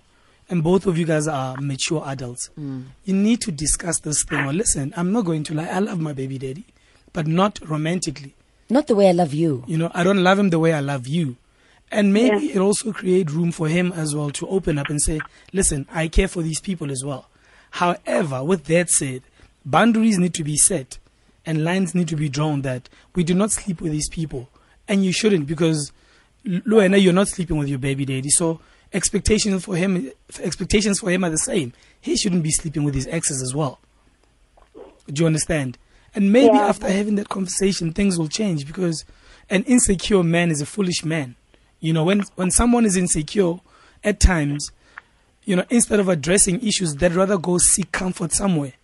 and 0.49 0.63
both 0.63 0.87
of 0.87 0.99
you 0.99 1.05
guys 1.07 1.27
are 1.27 1.57
mature 1.61 2.03
adults, 2.07 2.51
Mm. 2.59 2.85
you 3.05 3.15
need 3.15 3.41
to 3.43 3.53
discuss 3.53 4.01
this 4.01 4.23
thing. 4.25 4.41
Or 4.41 4.53
listen, 4.53 4.93
I'm 4.97 5.13
not 5.13 5.25
going 5.25 5.45
to 5.45 5.55
lie. 5.55 5.67
I 5.69 5.79
love 5.79 6.01
my 6.01 6.13
baby 6.13 6.39
daddy, 6.39 6.65
but 7.13 7.27
not 7.27 7.59
romantically. 7.69 8.35
Not 8.69 8.87
the 8.87 8.95
way 8.95 9.09
I 9.09 9.13
love 9.13 9.33
you. 9.35 9.65
You 9.67 9.79
know, 9.79 9.91
I 9.95 10.03
don't 10.03 10.23
love 10.23 10.39
him 10.39 10.51
the 10.51 10.59
way 10.59 10.73
I 10.73 10.81
love 10.81 11.07
you. 11.07 11.37
And 11.91 12.13
maybe 12.13 12.47
it 12.53 12.59
also 12.59 12.93
create 12.93 13.31
room 13.31 13.53
for 13.53 13.69
him 13.69 13.93
as 13.93 14.15
well 14.15 14.31
to 14.31 14.49
open 14.49 14.79
up 14.79 14.89
and 14.89 15.01
say, 15.01 15.21
listen, 15.53 15.87
I 15.93 16.09
care 16.09 16.27
for 16.29 16.43
these 16.43 16.61
people 16.61 16.91
as 16.91 17.05
well. 17.05 17.29
However, 17.71 18.43
with 18.43 18.65
that 18.65 18.91
said, 18.91 19.23
boundaries 19.65 20.19
need 20.19 20.35
to 20.35 20.45
be 20.45 20.57
set 20.57 20.99
and 21.47 21.63
lines 21.63 21.95
need 21.95 22.09
to 22.09 22.17
be 22.17 22.29
drawn 22.29 22.63
that 22.63 22.89
we 23.15 23.23
do 23.23 23.35
not 23.35 23.53
sleep 23.53 23.81
with 23.81 23.93
these 23.93 24.09
people. 24.09 24.49
And 24.89 25.05
you 25.05 25.13
shouldn't 25.13 25.47
because 25.47 25.93
Luena, 26.47 27.01
you're 27.03 27.13
not 27.13 27.29
sleeping 27.29 27.57
with 27.57 27.69
your 27.69 27.79
baby 27.79 28.05
daddy. 28.05 28.31
So 28.31 28.61
expectations 28.93 29.65
for 29.65 29.77
him 29.77 30.11
expectations 30.41 31.01
for 31.01 31.11
him 31.11 31.25
are 31.25 31.31
the 31.31 31.39
same. 31.39 31.73
He 32.01 32.17
shouldn't 32.17 32.43
be 32.43 32.51
sleeping 32.51 32.85
with 32.85 32.95
his 32.95 33.07
exes 33.09 33.43
as 33.43 33.55
well. 33.55 33.81
Do 35.07 35.23
you 35.23 35.27
understand? 35.27 35.79
And 36.15 36.33
maybe 36.33 36.57
Yeah. 36.57 36.69
after 36.69 36.89
having 36.91 37.17
that 37.17 37.29
conversation, 37.29 37.93
things 37.93 38.19
will 38.19 38.29
change 38.29 38.67
because 38.67 39.05
an 39.51 39.65
insecure 39.65 40.23
man 40.23 40.51
is 40.51 40.61
a 40.61 40.67
foolish 40.67 41.05
man. 41.05 41.35
You 41.81 41.93
know, 41.93 42.05
when 42.05 42.25
when 42.37 42.51
someone 42.51 42.85
is 42.87 42.97
insecure, 42.97 43.57
at 44.03 44.21
times, 44.21 44.71
you 45.45 45.57
know, 45.57 45.65
instead 45.71 45.99
of 45.99 46.09
addressing 46.09 46.61
issues, 46.67 46.95
they'd 46.95 47.13
rather 47.13 47.39
go 47.39 47.59
seek 47.59 47.91
comfort 47.91 48.33
somewhere. 48.33 48.75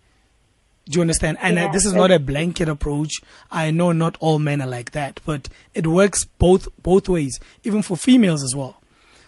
Do 0.91 0.97
you 0.99 1.01
understand? 1.01 1.37
And 1.41 1.57
uh, 1.57 1.61
Yeah. 1.63 1.71
this 1.71 1.85
is 1.85 1.93
not 1.93 2.11
a 2.11 2.19
blanket 2.19 2.67
approach. 2.69 3.21
I 3.49 3.71
know 3.71 3.91
not 3.93 4.17
all 4.19 4.39
men 4.39 4.61
are 4.61 4.67
like 4.67 4.91
that, 4.91 5.19
but 5.25 5.47
it 5.73 5.87
works 5.87 6.25
both 6.37 6.67
both 6.83 7.07
ways, 7.09 7.39
even 7.63 7.81
for 7.81 7.95
females 7.97 8.43
as 8.43 8.53
well. 8.55 8.75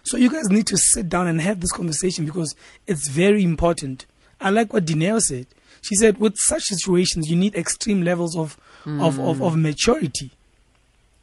So 0.04 0.18
you 0.18 0.30
guys 0.30 0.50
need 0.50 0.68
to 0.68 0.78
sit 0.78 1.08
down 1.08 1.28
and 1.28 1.40
have 1.42 1.62
this 1.62 1.72
conversation 1.72 2.26
because 2.26 2.54
it's 2.86 3.08
very 3.08 3.44
important. 3.44 4.06
I 4.42 4.50
like 4.50 4.74
what 4.74 4.86
Dineo 4.86 5.22
said. 5.22 5.48
She 5.82 5.96
said, 5.96 6.18
with 6.18 6.36
such 6.38 6.64
situations, 6.64 7.30
you 7.30 7.38
need 7.38 7.56
extreme 7.56 8.02
levels 8.04 8.36
of 8.36 8.58
of, 8.86 9.18
of, 9.20 9.42
of 9.42 9.56
maturity. 9.56 10.32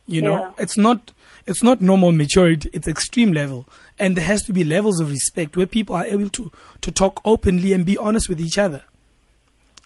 You 0.06 0.22
know, 0.22 0.38
Yeah. 0.38 0.50
it's 0.64 0.78
not 0.78 1.12
it's 1.46 1.62
not 1.62 1.80
normal 1.82 2.12
maturity; 2.12 2.70
it's 2.72 2.88
extreme 2.88 3.32
level, 3.34 3.66
and 3.98 4.16
there 4.16 4.24
has 4.24 4.42
to 4.44 4.52
be 4.54 4.64
levels 4.64 5.00
of 5.00 5.10
respect 5.10 5.56
where 5.56 5.66
people 5.66 5.94
are 5.96 6.06
able 6.06 6.30
to 6.30 6.50
to 6.80 6.90
talk 6.90 7.20
openly 7.26 7.74
and 7.74 7.84
be 7.84 7.98
honest 7.98 8.28
with 8.30 8.40
each 8.40 8.56
other. 8.56 8.82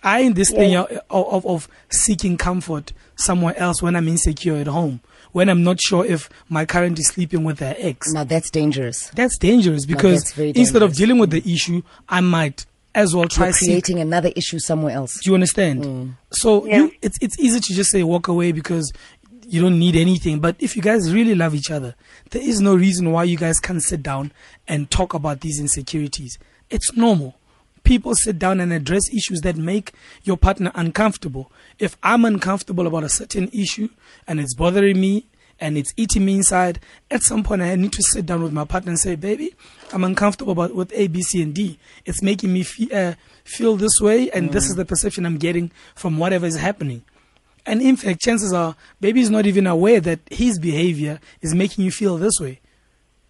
I 0.04 0.20
in 0.20 0.34
this 0.34 0.50
thing 0.50 0.76
of, 0.76 0.86
of 1.10 1.46
of 1.46 1.68
seeking 1.90 2.36
comfort 2.36 2.92
somewhere 3.16 3.56
else 3.58 3.82
when 3.82 3.96
I'm 3.96 4.06
insecure 4.06 4.56
at 4.56 4.66
home, 4.66 5.00
when 5.32 5.48
I'm 5.48 5.64
not 5.64 5.80
sure 5.80 6.04
if 6.04 6.28
my 6.48 6.64
current 6.66 6.98
is 6.98 7.08
sleeping 7.08 7.42
with 7.42 7.58
their 7.58 7.74
ex. 7.78 8.12
Now 8.12 8.24
that's 8.24 8.50
dangerous. 8.50 9.08
That's 9.10 9.38
dangerous 9.38 9.86
because 9.86 10.22
that's 10.24 10.32
very 10.34 10.52
instead 10.54 10.82
of 10.82 10.94
dealing 10.94 11.18
with 11.18 11.30
the 11.30 11.42
issue, 11.52 11.82
I 12.08 12.20
might 12.20 12.66
as 12.94 13.14
well 13.14 13.26
try 13.26 13.46
You're 13.46 13.52
seek 13.54 13.68
creating 13.70 13.98
another 14.00 14.30
issue 14.36 14.58
somewhere 14.60 14.94
else. 14.94 15.18
do 15.20 15.30
you 15.30 15.34
understand? 15.34 15.84
Mm. 15.84 16.14
So 16.30 16.66
Yeah. 16.66 16.76
you, 16.78 16.92
it's 17.02 17.18
it's 17.20 17.38
easy 17.40 17.58
to 17.60 17.74
just 17.74 17.90
say 17.90 18.02
walk 18.02 18.28
away 18.28 18.52
because 18.52 18.92
you 19.46 19.60
don't 19.60 19.78
need 19.78 19.96
anything. 19.96 20.38
But 20.40 20.56
if 20.58 20.76
you 20.76 20.82
guys 20.82 21.12
really 21.12 21.34
love 21.34 21.54
each 21.54 21.70
other, 21.70 21.94
there 22.30 22.42
is 22.42 22.60
no 22.60 22.74
reason 22.74 23.10
why 23.10 23.24
you 23.24 23.36
guys 23.36 23.58
can't 23.60 23.82
sit 23.82 24.02
down 24.02 24.32
and 24.68 24.90
talk 24.90 25.14
about 25.14 25.40
these 25.40 25.58
insecurities. 25.60 26.38
It's 26.70 26.96
normal. 26.96 27.34
People 27.84 28.14
sit 28.14 28.38
down 28.38 28.60
and 28.60 28.72
address 28.72 29.08
issues 29.12 29.42
that 29.42 29.56
make 29.56 29.92
your 30.24 30.36
partner 30.36 30.72
uncomfortable. 30.74 31.52
If 31.78 31.96
I'm 32.02 32.24
uncomfortable 32.24 32.86
about 32.86 33.04
a 33.04 33.08
certain 33.08 33.48
issue 33.52 33.90
and 34.26 34.40
it's 34.40 34.54
bothering 34.54 34.98
me 35.00 35.26
and 35.60 35.76
it's 35.76 35.92
eating 35.96 36.24
me 36.24 36.36
inside, 36.36 36.80
at 37.10 37.22
some 37.22 37.44
point 37.44 37.62
I 37.62 37.74
need 37.76 37.92
to 37.92 38.02
sit 38.02 38.26
down 38.26 38.42
with 38.42 38.52
my 38.52 38.64
partner 38.64 38.90
and 38.90 38.98
say, 38.98 39.14
baby, 39.16 39.54
I'm 39.92 40.02
uncomfortable 40.02 40.52
about 40.52 40.74
with 40.74 40.92
A, 40.94 41.06
B, 41.08 41.22
C, 41.22 41.42
and 41.42 41.54
D. 41.54 41.78
It's 42.06 42.22
making 42.22 42.52
me 42.52 42.62
fe- 42.62 42.90
uh, 42.90 43.14
feel 43.44 43.76
this 43.76 44.00
way, 44.00 44.30
and 44.30 44.50
this 44.50 44.68
is 44.68 44.74
the 44.76 44.84
perception 44.84 45.26
I'm 45.26 45.36
getting 45.36 45.70
from 45.94 46.16
whatever 46.18 46.46
is 46.46 46.56
happening. 46.56 47.02
And 47.66 47.80
in 47.80 47.96
fact, 47.96 48.20
chances 48.20 48.52
are, 48.52 48.74
baby 49.00 49.20
is 49.20 49.30
not 49.30 49.46
even 49.46 49.66
aware 49.66 50.00
that 50.00 50.20
his 50.30 50.58
behavior 50.58 51.20
is 51.40 51.54
making 51.54 51.84
you 51.84 51.90
feel 51.90 52.16
this 52.16 52.40
way. 52.40 52.60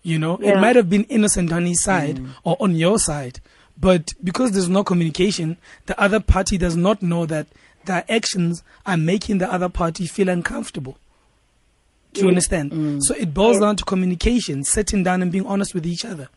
You 0.03 0.19
know, 0.19 0.37
it 0.37 0.61
might 0.61 0.77
have 0.77 0.89
been 0.91 1.05
innocent 1.05 1.53
on 1.53 1.67
his 1.67 1.83
side 1.83 2.19
or 2.43 2.57
on 2.61 2.75
your 2.77 2.99
side, 2.99 3.41
but 3.79 4.15
because 4.23 4.53
there's 4.53 4.69
no 4.69 4.85
communication, 4.85 5.57
the 5.87 6.01
other 6.01 6.21
party 6.21 6.57
does 6.59 6.77
not 6.77 7.03
know 7.03 7.27
that 7.27 7.47
their 7.85 8.05
actions 8.09 8.63
are 8.87 8.97
making 8.97 9.39
the 9.39 9.53
other 9.53 9.69
party 9.69 10.07
feel 10.07 10.29
uncomfortable. 10.29 10.97
Do 12.13 12.21
you 12.21 12.27
mm. 12.27 12.31
understand? 12.31 12.73
Mm. 12.73 13.03
So 13.03 13.15
it 13.15 13.35
boils 13.35 13.59
oh. 13.59 13.61
down 13.61 13.77
to 13.77 13.85
communication, 13.85 14.65
sitting 14.65 15.03
down 15.03 15.21
and 15.23 15.33
being 15.33 15.47
honest 15.47 15.75
with 15.75 15.87
each 15.87 16.05
other. 16.05 16.29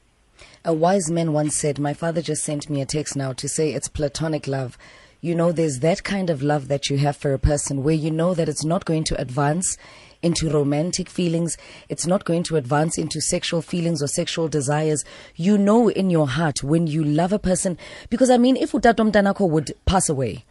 A 0.65 0.74
wise 0.74 1.10
man 1.10 1.32
once 1.34 1.56
said, 1.56 1.79
My 1.79 1.94
father 1.94 2.22
just 2.22 2.44
sent 2.44 2.70
me 2.70 2.82
a 2.82 2.86
text 2.86 3.15
now 3.15 3.32
to 3.34 3.48
say 3.48 3.72
it's 3.72 3.88
platonic 3.88 4.48
love. 4.48 4.77
You 5.22 5.34
know, 5.34 5.51
there's 5.51 5.79
that 5.79 6.03
kind 6.03 6.29
of 6.29 6.44
love 6.44 6.67
that 6.67 6.89
you 6.89 6.98
have 6.98 7.17
for 7.17 7.34
a 7.34 7.39
person 7.39 7.84
where 7.84 7.96
you 7.96 8.12
know 8.12 8.34
that 8.34 8.50
it's 8.50 8.65
not 8.65 8.86
going 8.86 9.03
to 9.06 9.22
advance 9.22 9.77
into 10.21 10.50
romantic 10.50 11.09
feelings, 11.09 11.57
it's 11.89 12.07
not 12.07 12.25
going 12.25 12.43
to 12.43 12.55
advance 12.55 12.97
into 12.97 13.21
sexual 13.21 13.62
feelings 13.62 14.01
or 14.01 14.07
sexual 14.07 14.47
desires. 14.47 15.03
You 15.36 15.57
know 15.57 15.89
in 15.89 16.09
your 16.09 16.27
heart 16.27 16.63
when 16.63 16.88
you 16.88 17.03
love 17.03 17.33
a 17.33 17.39
person, 17.39 17.77
because 18.09 18.29
I 18.29 18.38
mean, 18.38 18.57
if 18.57 18.71
Utatom 18.71 19.12
Danako 19.12 19.50
would 19.50 19.74
pass 19.86 20.09
away, 20.09 20.45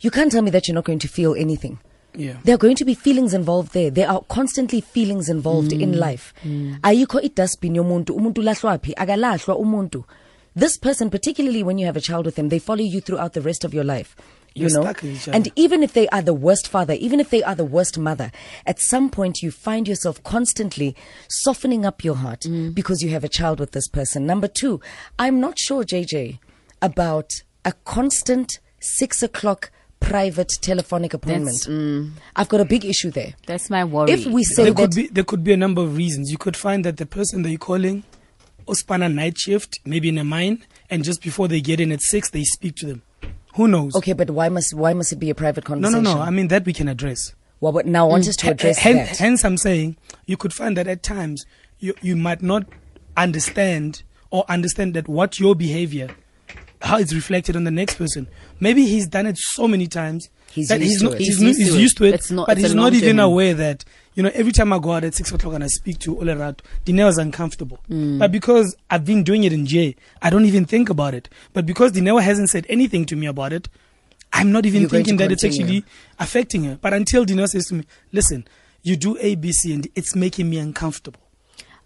you 0.00 0.10
can't 0.10 0.30
tell 0.30 0.42
me 0.42 0.50
that 0.50 0.68
you're 0.68 0.74
not 0.74 0.84
going 0.84 0.98
to 1.00 1.08
feel 1.08 1.34
anything. 1.34 1.78
Yeah. 2.14 2.38
There 2.44 2.54
are 2.54 2.58
going 2.58 2.76
to 2.76 2.84
be 2.84 2.94
feelings 2.94 3.34
involved 3.34 3.72
there. 3.72 3.90
There 3.90 4.08
are 4.08 4.22
constantly 4.28 4.80
feelings 4.80 5.28
involved 5.28 5.72
in 5.72 5.92
mm. 5.92 5.96
life. 5.96 6.32
Mm. 6.44 6.80
Ayikho 6.80 7.22
i-dustbin 7.22 7.74
yomuntu, 7.76 8.16
umuntu 8.16 8.42
lahlwa 8.42 8.82
phi, 8.82 8.94
akalahlwa 8.94 9.58
umuntu. 9.58 10.04
This 10.54 10.78
person, 10.78 11.10
particularly 11.10 11.62
when 11.62 11.76
you 11.76 11.84
have 11.84 11.98
a 11.98 12.00
child 12.00 12.24
with 12.24 12.36
them, 12.36 12.48
they 12.48 12.58
follow 12.58 12.82
you 12.82 13.02
throughout 13.02 13.34
the 13.34 13.42
rest 13.42 13.64
of 13.64 13.74
your 13.74 13.84
life. 13.84 14.16
You 14.56 14.68
You're 14.68 14.76
know, 14.78 14.82
stuck 14.84 15.02
with 15.02 15.16
each 15.16 15.28
other. 15.28 15.36
and 15.36 15.52
even 15.54 15.82
if 15.82 15.92
they 15.92 16.08
are 16.08 16.22
the 16.22 16.32
worst 16.32 16.66
father, 16.66 16.94
even 16.94 17.20
if 17.20 17.28
they 17.28 17.42
are 17.42 17.54
the 17.54 17.64
worst 17.64 17.98
mother, 17.98 18.32
at 18.66 18.80
some 18.80 19.10
point 19.10 19.42
you 19.42 19.50
find 19.50 19.86
yourself 19.86 20.22
constantly 20.22 20.96
softening 21.28 21.84
up 21.84 22.02
your 22.02 22.14
heart 22.16 22.40
Mm. 22.48 22.74
because 22.74 23.02
you 23.02 23.10
have 23.10 23.22
a 23.22 23.28
child 23.28 23.60
with 23.60 23.72
this 23.72 23.86
person. 23.86 24.24
Number 24.24 24.48
two, 24.48 24.80
I'm 25.18 25.40
not 25.40 25.58
sure, 25.58 25.84
JJ, 25.84 26.38
about 26.80 27.30
a 27.66 27.72
constant 27.84 28.58
six 28.80 29.22
o'clock 29.22 29.70
private 30.00 30.52
telephonic 30.62 31.12
appointment. 31.14 31.66
I've 32.36 32.48
got 32.48 32.60
a 32.60 32.64
big 32.64 32.84
issue 32.84 33.10
there. 33.10 33.34
That's 33.46 33.68
my 33.70 33.84
worry. 33.84 34.12
If 34.12 34.24
we 34.26 34.42
say 34.44 34.64
there 34.64 34.72
that 34.72 34.76
could 34.80 34.94
be 34.94 35.06
there 35.08 35.24
could 35.24 35.44
be 35.44 35.52
a 35.52 35.56
number 35.56 35.82
of 35.82 35.96
reasons. 35.96 36.30
You 36.30 36.38
could 36.38 36.56
find 36.56 36.84
that 36.84 36.96
the 36.96 37.06
person 37.06 37.42
that 37.42 37.50
you're 37.50 37.58
calling 37.58 38.04
Ospana 38.68 39.12
night 39.12 39.38
shift, 39.38 39.78
maybe 39.84 40.08
in 40.08 40.18
a 40.18 40.24
mine, 40.24 40.64
and 40.90 41.04
just 41.04 41.22
before 41.22 41.46
they 41.48 41.60
get 41.60 41.78
in 41.80 41.92
at 41.92 42.00
six, 42.02 42.30
they 42.30 42.42
speak 42.44 42.74
to 42.76 42.86
them. 42.86 43.02
Who 43.56 43.68
knows? 43.68 43.96
okay, 43.96 44.12
but 44.12 44.30
why 44.30 44.48
must 44.48 44.74
why 44.74 44.92
must 44.92 45.12
it 45.12 45.16
be 45.16 45.30
a 45.30 45.34
private 45.34 45.64
conversation? 45.64 46.02
no, 46.02 46.12
no. 46.12 46.18
No. 46.18 46.22
I 46.22 46.30
mean 46.30 46.48
that 46.48 46.64
we 46.64 46.72
can 46.72 46.88
address. 46.88 47.34
Well, 47.60 47.72
but 47.72 47.86
now 47.86 48.06
I 48.06 48.10
want 48.10 48.28
us 48.28 48.36
to 48.36 48.50
address 48.50 48.78
hence, 48.78 49.08
that. 49.08 49.18
hence, 49.18 49.44
I'm 49.44 49.56
saying 49.56 49.96
you 50.26 50.36
could 50.36 50.52
find 50.52 50.76
that 50.76 50.86
at 50.86 51.02
times 51.02 51.46
you 51.78 51.94
you 52.02 52.14
might 52.16 52.42
not 52.42 52.66
understand 53.16 54.02
or 54.30 54.44
understand 54.48 54.92
that 54.94 55.08
what 55.08 55.40
your 55.40 55.54
behavior, 55.54 56.14
how 56.82 56.98
it's 56.98 57.14
reflected 57.14 57.56
on 57.56 57.64
the 57.64 57.70
next 57.70 57.94
person. 57.94 58.28
Maybe 58.60 58.86
he's 58.86 59.06
done 59.06 59.26
it 59.26 59.38
so 59.38 59.66
many 59.66 59.86
times 59.86 60.28
He's 60.56 60.68
that 60.68 60.80
used 60.80 60.90
he's 60.90 60.98
to 61.00 61.04
not 61.04 61.12
it. 61.14 61.18
he's, 61.20 61.28
He's 61.38 61.40
nu- 61.40 61.46
used 61.48 61.58
to 61.60 61.74
it. 61.76 61.80
used 61.80 61.96
to 61.98 62.04
it, 62.06 62.14
It's 62.14 62.30
not- 62.32 62.46
but 62.48 62.58
it's 62.58 62.66
he's 62.66 62.74
not 62.74 62.82
norm 62.82 62.94
even 62.94 63.10
him. 63.18 63.24
aware 63.24 63.54
that 63.54 63.84
you 64.14 64.22
know 64.24 64.30
every 64.34 64.50
time 64.52 64.72
I 64.72 64.78
go 64.80 64.92
out 64.92 65.04
at 65.04 65.14
six 65.14 65.30
o'clock 65.30 65.54
and 65.54 65.62
I 65.62 65.68
speak 65.68 65.98
to 66.00 66.16
Olerato, 66.16 66.60
Dineo 66.84 67.08
is 67.08 67.18
uncomfortable. 67.18 67.78
Mm. 67.90 68.18
But 68.18 68.32
because 68.32 68.74
I've 68.90 69.04
been 69.04 69.22
doing 69.22 69.44
it 69.44 69.52
in 69.52 69.66
J, 69.66 69.94
I 70.22 70.30
don't 70.30 70.46
even 70.46 70.64
think 70.64 70.88
about 70.90 71.14
it. 71.14 71.28
But 71.52 71.66
because 71.66 71.92
Dineo 71.92 72.20
hasn't 72.20 72.48
said 72.50 72.66
anything 72.68 73.04
to 73.06 73.16
me 73.16 73.26
about 73.26 73.52
it, 73.52 73.68
I'm 74.32 74.50
not 74.50 74.66
even 74.66 74.80
You're 74.82 74.90
thinking 74.90 75.18
that 75.18 75.30
it's 75.30 75.44
actually 75.44 75.84
affecting 76.18 76.64
her. 76.64 76.78
But 76.80 76.92
until 76.94 77.24
Dineo 77.24 77.46
says 77.46 77.66
to 77.66 77.74
me, 77.74 77.84
"Listen, 78.12 78.46
you 78.82 78.96
do 78.96 79.16
A, 79.20 79.34
B, 79.34 79.52
C, 79.52 79.72
and 79.74 79.86
it's 79.94 80.16
making 80.16 80.48
me 80.50 80.58
uncomfortable." 80.58 81.20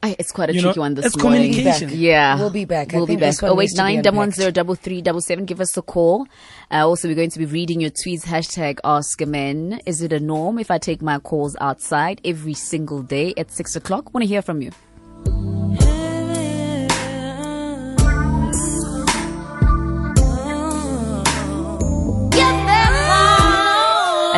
Ay, 0.02 0.16
it's 0.19 0.33
quite 0.33 0.49
a 0.49 0.54
You 0.54 0.62
know, 0.62 0.69
tricky 0.69 0.80
one 0.80 0.95
this 0.95 1.04
it's 1.07 1.23
morning. 1.23 1.50
communication. 1.52 1.90
Yeah, 1.92 2.37
We'll 2.37 2.49
be 2.49 2.64
back. 2.64 2.90
We'll 2.92 3.07
be 3.07 3.16
back. 3.16 3.33
this 3.33 3.42
one 3.42 3.50
Oh 3.50 3.54
wait, 3.54 3.64
needs 3.64 3.75
to 3.75 3.78
be 3.80 3.83
nine 3.83 4.02
double 4.02 4.16
one 4.16 4.25
unpacked. 4.28 4.38
zero 4.40 4.50
double 4.50 4.75
three 4.75 5.02
double 5.02 5.21
seven. 5.21 5.45
Give 5.45 5.61
us 5.61 5.76
a 5.76 5.83
call. 5.83 6.26
Uh, 6.71 6.87
also, 6.88 7.07
we're 7.07 7.14
going 7.14 7.28
to 7.30 7.38
be 7.38 7.45
reading 7.45 7.83
your 7.83 7.90
tweets. 7.90 8.25
Hashtag 8.25 8.78
Ask 8.83 9.21
a 9.21 9.26
Man. 9.26 9.78
Is 9.85 10.00
it 10.00 10.12
a 10.14 10.19
norm 10.21 10.59
if 10.59 10.71
I 10.71 10.78
take 10.78 11.02
my 11.02 11.19
calls 11.19 11.54
outside 11.61 12.21
every 12.25 12.54
single 12.54 13.02
day 13.02 13.35
at 13.37 13.50
six 13.50 13.76
o'clock? 13.76 14.14
Want 14.14 14.23
to 14.23 14.28
hear 14.28 14.40
from 14.40 14.62
you. 14.62 14.71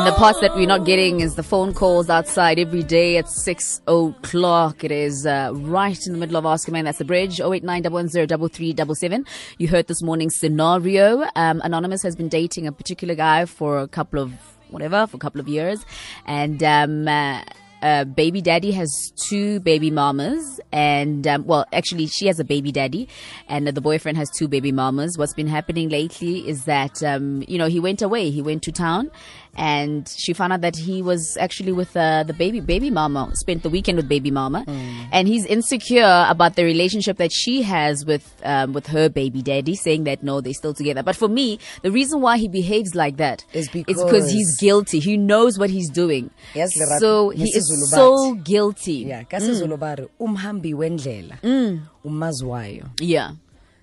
And 0.02 0.12
the 0.12 0.18
part 0.18 0.40
that 0.40 0.56
we're 0.56 0.66
not 0.66 0.84
getting 0.84 1.20
is 1.20 1.36
the 1.36 1.44
phone 1.44 1.72
calls 1.72 2.10
outside 2.10 2.58
every 2.58 2.82
day 2.82 3.18
at 3.18 3.28
6 3.28 3.82
o'clock. 3.86 4.82
It 4.82 4.90
is 4.90 5.24
uh, 5.24 5.52
right 5.54 5.96
in 6.04 6.12
the 6.12 6.18
middle 6.18 6.36
of 6.36 6.44
a 6.44 6.58
Man. 6.72 6.86
That's 6.86 6.98
the 6.98 7.04
bridge. 7.04 7.36
0891103377. 7.36 9.24
You 9.58 9.68
heard 9.68 9.86
this 9.86 10.02
morning's 10.02 10.34
scenario. 10.34 11.22
Um, 11.36 11.60
Anonymous 11.62 12.02
has 12.02 12.16
been 12.16 12.28
dating 12.28 12.66
a 12.66 12.72
particular 12.72 13.14
guy 13.14 13.44
for 13.44 13.78
a 13.78 13.86
couple 13.86 14.18
of, 14.18 14.32
whatever, 14.70 15.06
for 15.06 15.18
a 15.18 15.20
couple 15.20 15.40
of 15.40 15.46
years. 15.46 15.86
And, 16.26 16.60
um, 16.64 17.06
uh, 17.06 17.44
uh, 17.82 18.04
baby 18.04 18.40
daddy 18.40 18.70
has 18.70 19.12
two 19.16 19.60
baby 19.60 19.90
mamas 19.90 20.60
and 20.72 21.26
um, 21.26 21.44
well 21.44 21.66
actually 21.72 22.06
she 22.06 22.26
has 22.26 22.38
a 22.38 22.44
baby 22.44 22.70
daddy 22.72 23.08
and 23.48 23.66
the 23.66 23.80
boyfriend 23.80 24.16
has 24.16 24.30
two 24.30 24.48
baby 24.48 24.72
mamas. 24.72 25.18
What's 25.18 25.34
been 25.34 25.48
happening 25.48 25.88
lately 25.88 26.48
is 26.48 26.64
that 26.64 27.02
um, 27.02 27.42
you 27.48 27.58
know 27.58 27.66
he 27.66 27.80
went 27.80 28.02
away. 28.02 28.30
He 28.30 28.40
went 28.40 28.62
to 28.64 28.72
town 28.72 29.10
and 29.54 30.08
she 30.08 30.32
found 30.32 30.52
out 30.52 30.62
that 30.62 30.76
he 30.76 31.02
was 31.02 31.36
actually 31.38 31.72
with 31.72 31.94
uh, 31.96 32.22
the 32.22 32.32
baby 32.32 32.60
baby 32.60 32.90
mama 32.90 33.30
spent 33.34 33.62
the 33.62 33.70
weekend 33.70 33.96
with 33.96 34.08
baby 34.08 34.30
mama. 34.30 34.64
And 35.12 35.28
he's 35.28 35.44
insecure 35.44 36.26
about 36.28 36.56
the 36.56 36.64
relationship 36.64 37.18
that 37.18 37.32
she 37.32 37.62
has 37.62 38.06
with 38.06 38.40
um, 38.44 38.72
with 38.72 38.86
her 38.86 39.08
baby 39.08 39.42
daddy 39.42 39.74
saying 39.74 40.04
that 40.04 40.22
no 40.22 40.40
they're 40.40 40.54
still 40.54 40.74
together. 40.74 41.02
But 41.02 41.16
for 41.16 41.28
me 41.28 41.58
the 41.82 41.90
reason 41.90 42.20
why 42.20 42.38
he 42.38 42.48
behaves 42.48 42.94
like 42.94 43.16
that 43.16 43.44
Is 43.52 43.68
it's 43.74 44.02
because 44.02 44.30
he's 44.30 44.56
guilty. 44.58 45.00
He 45.00 45.16
knows 45.16 45.58
what 45.58 45.70
he's 45.70 45.90
doing. 45.90 46.30
Yes, 46.54 46.70
so 46.98 47.30
he 47.30 47.52
Mrs. 47.52 47.71
so 47.76 48.34
guilty. 48.34 49.04
Yeah 49.08 49.24
kasizulu 49.24 49.76
bari 49.76 50.02
mm. 50.02 50.08
umhambi 50.18 50.74
wendlela 50.74 51.38
mm. 51.42 51.80
umazwayo. 52.04 52.84
Yeah. 53.00 53.32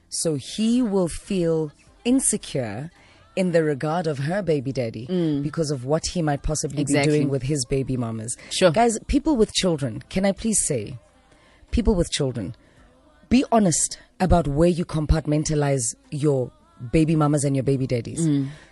So 0.09 0.35
he 0.35 0.81
will 0.81 1.07
feel 1.07 1.71
insecure 2.03 2.89
in 3.35 3.51
the 3.51 3.63
regard 3.63 4.07
of 4.07 4.19
her 4.19 4.41
baby 4.41 4.71
daddy 4.71 5.07
mm. 5.07 5.43
because 5.43 5.71
of 5.71 5.85
what 5.85 6.07
he 6.07 6.21
might 6.21 6.41
possibly 6.41 6.81
Exactly. 6.81 7.11
be 7.11 7.17
doing 7.17 7.29
with 7.29 7.43
his 7.43 7.65
baby 7.65 7.97
mamas. 7.97 8.37
Sure. 8.49 8.71
guys 8.71 8.99
people 9.07 9.37
with 9.37 9.53
children 9.53 10.01
can 10.09 10.25
i 10.25 10.31
please 10.31 10.65
say 10.65 10.97
people 11.71 11.95
with 11.95 12.09
children 12.11 12.55
be 13.29 13.45
honest 13.51 13.99
about 14.19 14.47
where 14.47 14.69
you 14.69 14.83
compartmentalize 14.83 15.95
your 16.09 16.51
baby 16.91 17.15
mamas 17.15 17.43
and 17.43 17.55
your 17.55 17.63
baby 17.63 17.87
daddies. 17.87 18.27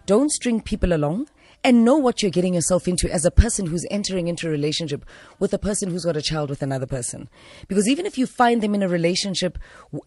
Don't 0.06 0.32
string 0.32 0.62
people 0.62 0.94
along 0.94 1.28
and 1.64 1.84
know 1.84 1.98
what 1.98 2.22
you're 2.22 2.32
getting 2.32 2.54
yourself 2.54 2.88
into 2.88 3.12
as 3.12 3.26
a 3.26 3.32
person 3.32 3.68
who's 3.68 3.86
entering 3.92 4.28
into 4.28 4.48
a 4.48 4.52
relationship 4.52 5.04
with 5.40 5.54
a 5.54 5.58
person 5.58 5.90
who's 5.90 6.06
got 6.06 6.16
a 6.16 6.22
child 6.22 6.50
with 6.50 6.62
another 6.62 6.86
person. 6.86 7.30
Because 7.68 7.88
even 7.88 8.06
if 8.06 8.18
you 8.18 8.26
find 8.26 8.62
them 8.62 8.76
in 8.76 8.84
a 8.84 8.88
relationship, 8.88 9.58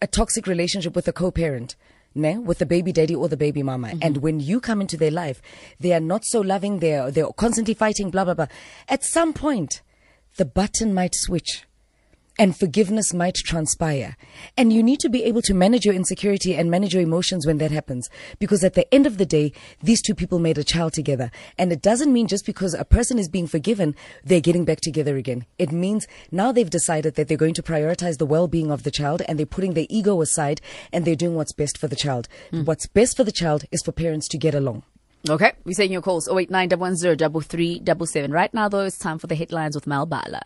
a 0.01 0.07
toxic 0.07 0.47
relationship 0.47 0.95
with 0.95 1.07
a 1.07 1.13
co-parent, 1.13 1.75
ne, 2.15 2.37
with 2.37 2.59
the 2.59 2.65
baby 2.65 2.91
daddy 2.91 3.15
or 3.15 3.27
the 3.27 3.37
baby 3.37 3.63
mama, 3.63 3.89
mm-hmm. 3.89 3.99
and 4.01 4.17
when 4.17 4.39
you 4.39 4.59
come 4.59 4.81
into 4.81 4.97
their 4.97 5.11
life, 5.11 5.41
they 5.79 5.93
are 5.93 5.99
not 5.99 6.25
so 6.25 6.41
loving, 6.41 6.79
they're, 6.79 7.11
they're 7.11 7.31
constantly 7.33 7.73
fighting, 7.73 8.09
blah, 8.09 8.25
blah, 8.25 8.33
blah. 8.33 8.47
At 8.87 9.03
some 9.03 9.33
point, 9.33 9.81
the 10.37 10.45
button 10.45 10.93
might 10.93 11.13
switch 11.13 11.65
and 12.41 12.57
forgiveness 12.57 13.13
might 13.13 13.35
transpire. 13.35 14.17
And 14.57 14.73
you 14.73 14.81
need 14.81 14.99
to 15.01 15.09
be 15.09 15.23
able 15.25 15.43
to 15.43 15.53
manage 15.53 15.85
your 15.85 15.93
insecurity 15.93 16.55
and 16.55 16.71
manage 16.71 16.91
your 16.91 17.03
emotions 17.03 17.45
when 17.45 17.59
that 17.59 17.69
happens. 17.69 18.09
Because 18.39 18.63
at 18.63 18.73
the 18.73 18.91
end 18.91 19.05
of 19.05 19.19
the 19.19 19.27
day, 19.27 19.53
these 19.83 20.01
two 20.01 20.15
people 20.15 20.39
made 20.39 20.57
a 20.57 20.63
child 20.63 20.93
together. 20.93 21.29
And 21.59 21.71
it 21.71 21.83
doesn't 21.83 22.11
mean 22.11 22.25
just 22.25 22.47
because 22.47 22.73
a 22.73 22.83
person 22.83 23.19
is 23.19 23.29
being 23.29 23.45
forgiven, 23.45 23.95
they're 24.23 24.41
getting 24.41 24.65
back 24.65 24.81
together 24.81 25.17
again. 25.17 25.45
It 25.59 25.71
means 25.71 26.07
now 26.31 26.51
they've 26.51 26.67
decided 26.67 27.13
that 27.13 27.27
they're 27.27 27.37
going 27.37 27.53
to 27.53 27.61
prioritize 27.61 28.17
the 28.17 28.25
well-being 28.25 28.71
of 28.71 28.81
the 28.81 28.89
child 28.89 29.21
and 29.27 29.37
they're 29.37 29.45
putting 29.45 29.75
their 29.75 29.85
ego 29.87 30.19
aside 30.19 30.61
and 30.91 31.05
they're 31.05 31.15
doing 31.15 31.35
what's 31.35 31.53
best 31.53 31.77
for 31.77 31.87
the 31.87 31.95
child. 31.95 32.27
Hmm. 32.49 32.63
What's 32.63 32.87
best 32.87 33.17
for 33.17 33.23
the 33.23 33.31
child 33.31 33.65
is 33.71 33.83
for 33.83 33.91
parents 33.91 34.27
to 34.29 34.39
get 34.39 34.55
along. 34.55 34.81
Okay, 35.29 35.51
we're 35.63 35.75
taking 35.75 35.93
your 35.93 36.01
calls. 36.01 36.27
0891103377. 36.27 38.33
Right 38.33 38.51
now, 38.51 38.67
though, 38.67 38.85
it's 38.85 38.97
time 38.97 39.19
for 39.19 39.27
the 39.27 39.35
headlines 39.35 39.75
with 39.75 39.85
Mal 39.85 40.07
Bala. 40.07 40.41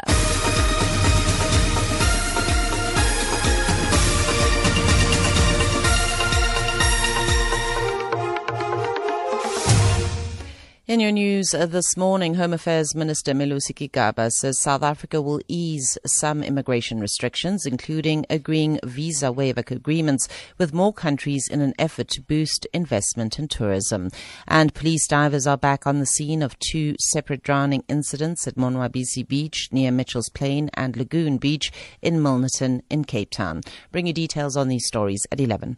In 10.95 11.01
your 11.01 11.11
news 11.11 11.53
uh, 11.53 11.65
this 11.65 11.97
morning, 11.97 12.35
Home 12.35 12.53
Affairs 12.53 12.95
Minister 12.95 13.33
Malusi 13.33 13.73
Gigaba 13.75 14.31
says 14.31 14.61
South 14.61 14.81
Africa 14.81 15.21
will 15.21 15.41
ease 15.49 15.97
some 16.05 16.41
immigration 16.41 17.01
restrictions, 17.01 17.65
including 17.65 18.25
agreeing 18.29 18.79
visa 18.81 19.29
waiver 19.29 19.61
agreements 19.67 20.29
with 20.57 20.73
more 20.73 20.93
countries 20.93 21.49
in 21.49 21.59
an 21.59 21.73
effort 21.77 22.07
to 22.11 22.21
boost 22.21 22.65
investment 22.71 23.37
and 23.37 23.51
tourism. 23.51 24.09
And 24.47 24.73
police 24.73 25.05
divers 25.05 25.45
are 25.45 25.57
back 25.57 25.85
on 25.85 25.99
the 25.99 26.05
scene 26.05 26.41
of 26.41 26.57
two 26.59 26.95
separate 26.97 27.43
drowning 27.43 27.83
incidents 27.89 28.47
at 28.47 28.55
Monwabisi 28.55 29.27
Beach 29.27 29.67
near 29.73 29.91
Mitchell's 29.91 30.29
Plain 30.29 30.69
and 30.75 30.95
Lagoon 30.95 31.39
Beach 31.39 31.73
in 32.01 32.21
Milnerton 32.21 32.83
in 32.89 33.03
Cape 33.03 33.31
Town. 33.31 33.63
Bring 33.91 34.07
you 34.07 34.13
details 34.13 34.55
on 34.55 34.69
these 34.69 34.87
stories 34.87 35.27
at 35.29 35.41
11. 35.41 35.75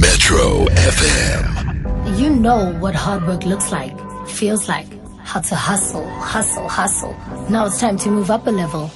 Metro 0.00 0.66
FM. 0.66 2.18
You 2.18 2.30
know 2.30 2.72
what 2.80 2.94
hard 2.94 3.26
work 3.26 3.44
looks 3.44 3.70
like, 3.70 3.96
feels 4.28 4.68
like, 4.68 4.86
how 5.20 5.40
to 5.40 5.54
hustle, 5.54 6.06
hustle, 6.08 6.68
hustle. 6.68 7.16
Now 7.48 7.66
it's 7.66 7.80
time 7.80 7.96
to 7.98 8.10
move 8.10 8.30
up 8.30 8.46
a 8.46 8.50
level. 8.50 8.90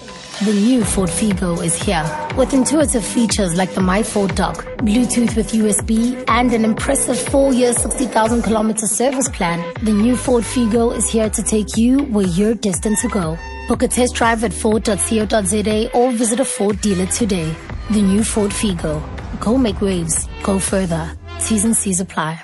The 0.45 0.53
new 0.53 0.85
Ford 0.85 1.09
Figo 1.09 1.65
is 1.65 1.75
here 1.83 2.05
with 2.37 2.53
intuitive 2.53 3.03
features 3.03 3.57
like 3.57 3.73
the 3.73 3.81
My 3.81 4.03
Ford 4.03 4.35
Dock, 4.35 4.67
Bluetooth 4.79 5.35
with 5.35 5.53
USB, 5.53 6.23
and 6.29 6.53
an 6.53 6.63
impressive 6.63 7.19
four-year, 7.19 7.73
60,000 7.73 8.43
kilometer 8.43 8.87
service 8.87 9.31
plan. 9.31 9.65
The 9.83 9.93
new 9.93 10.15
Ford 10.15 10.45
Figo 10.45 10.95
is 10.95 11.09
here 11.09 11.31
to 11.31 11.43
take 11.43 11.79
you 11.79 12.01
where 12.05 12.27
you're 12.27 12.55
destined 12.55 12.99
to 12.99 13.09
go. 13.09 13.39
Book 13.67 13.83
a 13.83 13.89
test 13.89 14.15
drive 14.15 14.45
at 14.45 14.53
Ford.co.za 14.53 15.91
or 15.95 16.13
visit 16.13 16.39
a 16.39 16.45
Ford 16.45 16.81
dealer 16.83 17.07
today. 17.07 17.55
The 17.91 18.03
new 18.03 18.23
Ford 18.23 18.51
Figo. 18.51 19.03
Go 19.41 19.57
make 19.57 19.81
waves. 19.81 20.29
Go 20.43 20.59
further. 20.59 21.17
T's 21.41 21.65
and 21.65 21.77
C's 21.77 22.01
apply. 22.01 22.43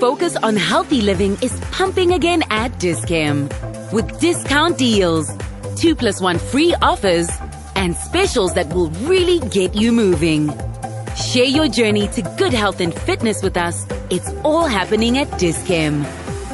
Focus 0.00 0.34
on 0.36 0.56
healthy 0.56 1.02
living 1.02 1.36
is 1.42 1.60
pumping 1.72 2.14
again 2.14 2.42
at 2.48 2.72
Dischem 2.78 3.50
with 3.92 4.18
discount 4.18 4.78
deals, 4.78 5.30
two 5.76 5.94
plus 5.94 6.22
one 6.22 6.38
free 6.38 6.74
offers, 6.80 7.28
and 7.76 7.94
specials 7.94 8.54
that 8.54 8.72
will 8.72 8.88
really 9.04 9.40
get 9.50 9.74
you 9.74 9.92
moving. 9.92 10.48
Share 11.16 11.44
your 11.44 11.68
journey 11.68 12.08
to 12.08 12.22
good 12.38 12.54
health 12.54 12.80
and 12.80 12.94
fitness 12.94 13.42
with 13.42 13.58
us. 13.58 13.86
It's 14.08 14.32
all 14.42 14.64
happening 14.64 15.18
at 15.18 15.28
Dischem. 15.32 16.06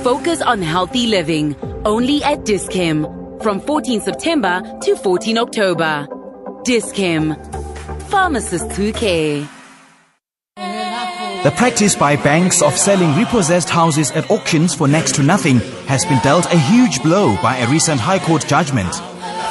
Focus 0.03 0.43
on 0.43 0.61
healthy 0.61 1.07
living, 1.07 1.55
only 1.85 2.25
at 2.25 2.41
Dischem. 2.41 3.07
From 3.45 3.61
14 3.61 4.01
September 4.01 4.61
to 4.83 4.97
14 4.97 5.39
October. 5.39 6.09
Dischem. 6.65 7.37
Pharmacists 8.11 8.77
who 8.77 8.93
care. 8.93 9.49
The 11.47 11.53
practice 11.53 11.95
by 11.95 12.17
banks 12.17 12.61
of 12.61 12.77
selling 12.77 13.15
repossessed 13.15 13.71
houses 13.71 14.11
at 14.11 14.29
auctions 14.33 14.75
for 14.75 14.89
next 14.89 15.15
to 15.15 15.23
nothing 15.23 15.61
has 15.87 16.05
been 16.05 16.19
dealt 16.25 16.53
a 16.53 16.59
huge 16.59 17.01
blow 17.05 17.41
by 17.41 17.59
a 17.59 17.71
recent 17.71 18.01
High 18.01 18.19
Court 18.19 18.45
judgment. 18.49 18.93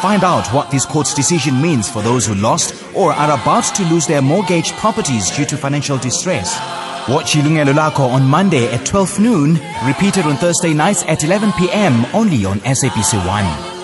Find 0.01 0.21
out 0.25 0.45
what 0.53 0.69
this 0.69 0.85
court's 0.85 1.13
decision 1.13 1.61
means 1.61 1.89
for 1.89 2.01
those 2.01 2.25
who 2.25 2.35
lost 2.35 2.83
or 2.93 3.13
are 3.13 3.39
about 3.39 3.73
to 3.75 3.85
lose 3.85 4.07
their 4.07 4.21
mortgaged 4.21 4.73
properties 4.73 5.31
due 5.31 5.45
to 5.45 5.55
financial 5.55 5.97
distress. 5.97 6.59
Watch 7.07 7.35
Ilungelo 7.35 7.73
Lako 7.73 8.09
on 8.09 8.23
Monday 8.23 8.67
at 8.73 8.85
12 8.85 9.19
noon, 9.21 9.53
repeated 9.85 10.25
on 10.25 10.35
Thursday 10.35 10.73
nights 10.73 11.05
at 11.07 11.23
11 11.23 11.53
p.m. 11.53 12.05
only 12.13 12.43
on 12.43 12.59
SABC 12.59 13.25
1. 13.25 13.74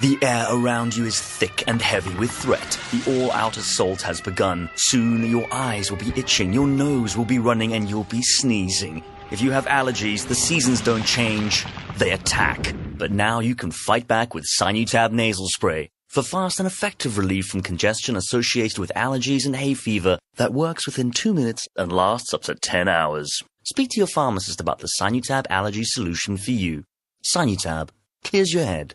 The 0.00 0.16
air 0.22 0.46
around 0.50 0.96
you 0.96 1.04
is 1.04 1.20
thick 1.20 1.62
and 1.66 1.82
heavy 1.82 2.14
with 2.14 2.30
threat. 2.30 2.80
The 2.90 3.02
all-out 3.06 3.58
assault 3.58 4.00
has 4.00 4.18
begun. 4.18 4.70
Soon 4.76 5.30
your 5.30 5.46
eyes 5.52 5.90
will 5.90 5.98
be 5.98 6.14
itching, 6.16 6.54
your 6.54 6.66
nose 6.66 7.18
will 7.18 7.26
be 7.26 7.38
running, 7.38 7.74
and 7.74 7.86
you'll 7.86 8.04
be 8.04 8.22
sneezing. 8.22 9.04
If 9.30 9.42
you 9.42 9.50
have 9.50 9.66
allergies, 9.66 10.26
the 10.26 10.34
seasons 10.34 10.80
don't 10.80 11.04
change, 11.04 11.66
they 11.98 12.12
attack. 12.12 12.74
But 12.96 13.12
now 13.12 13.40
you 13.40 13.54
can 13.54 13.70
fight 13.70 14.08
back 14.08 14.32
with 14.32 14.46
Sinutab 14.46 15.12
nasal 15.12 15.48
spray. 15.48 15.90
For 16.08 16.22
fast 16.22 16.58
and 16.58 16.66
effective 16.66 17.18
relief 17.18 17.48
from 17.48 17.60
congestion 17.60 18.16
associated 18.16 18.78
with 18.78 18.90
allergies 18.96 19.44
and 19.44 19.54
hay 19.54 19.74
fever 19.74 20.18
that 20.36 20.54
works 20.54 20.86
within 20.86 21.10
two 21.10 21.34
minutes 21.34 21.68
and 21.76 21.92
lasts 21.92 22.32
up 22.32 22.40
to 22.44 22.54
10 22.54 22.88
hours. 22.88 23.42
Speak 23.64 23.90
to 23.90 24.00
your 24.00 24.06
pharmacist 24.06 24.62
about 24.62 24.78
the 24.78 24.88
Sinutab 24.98 25.44
allergy 25.50 25.84
solution 25.84 26.38
for 26.38 26.52
you. 26.52 26.84
Sinutab 27.22 27.90
clears 28.24 28.54
your 28.54 28.64
head. 28.64 28.94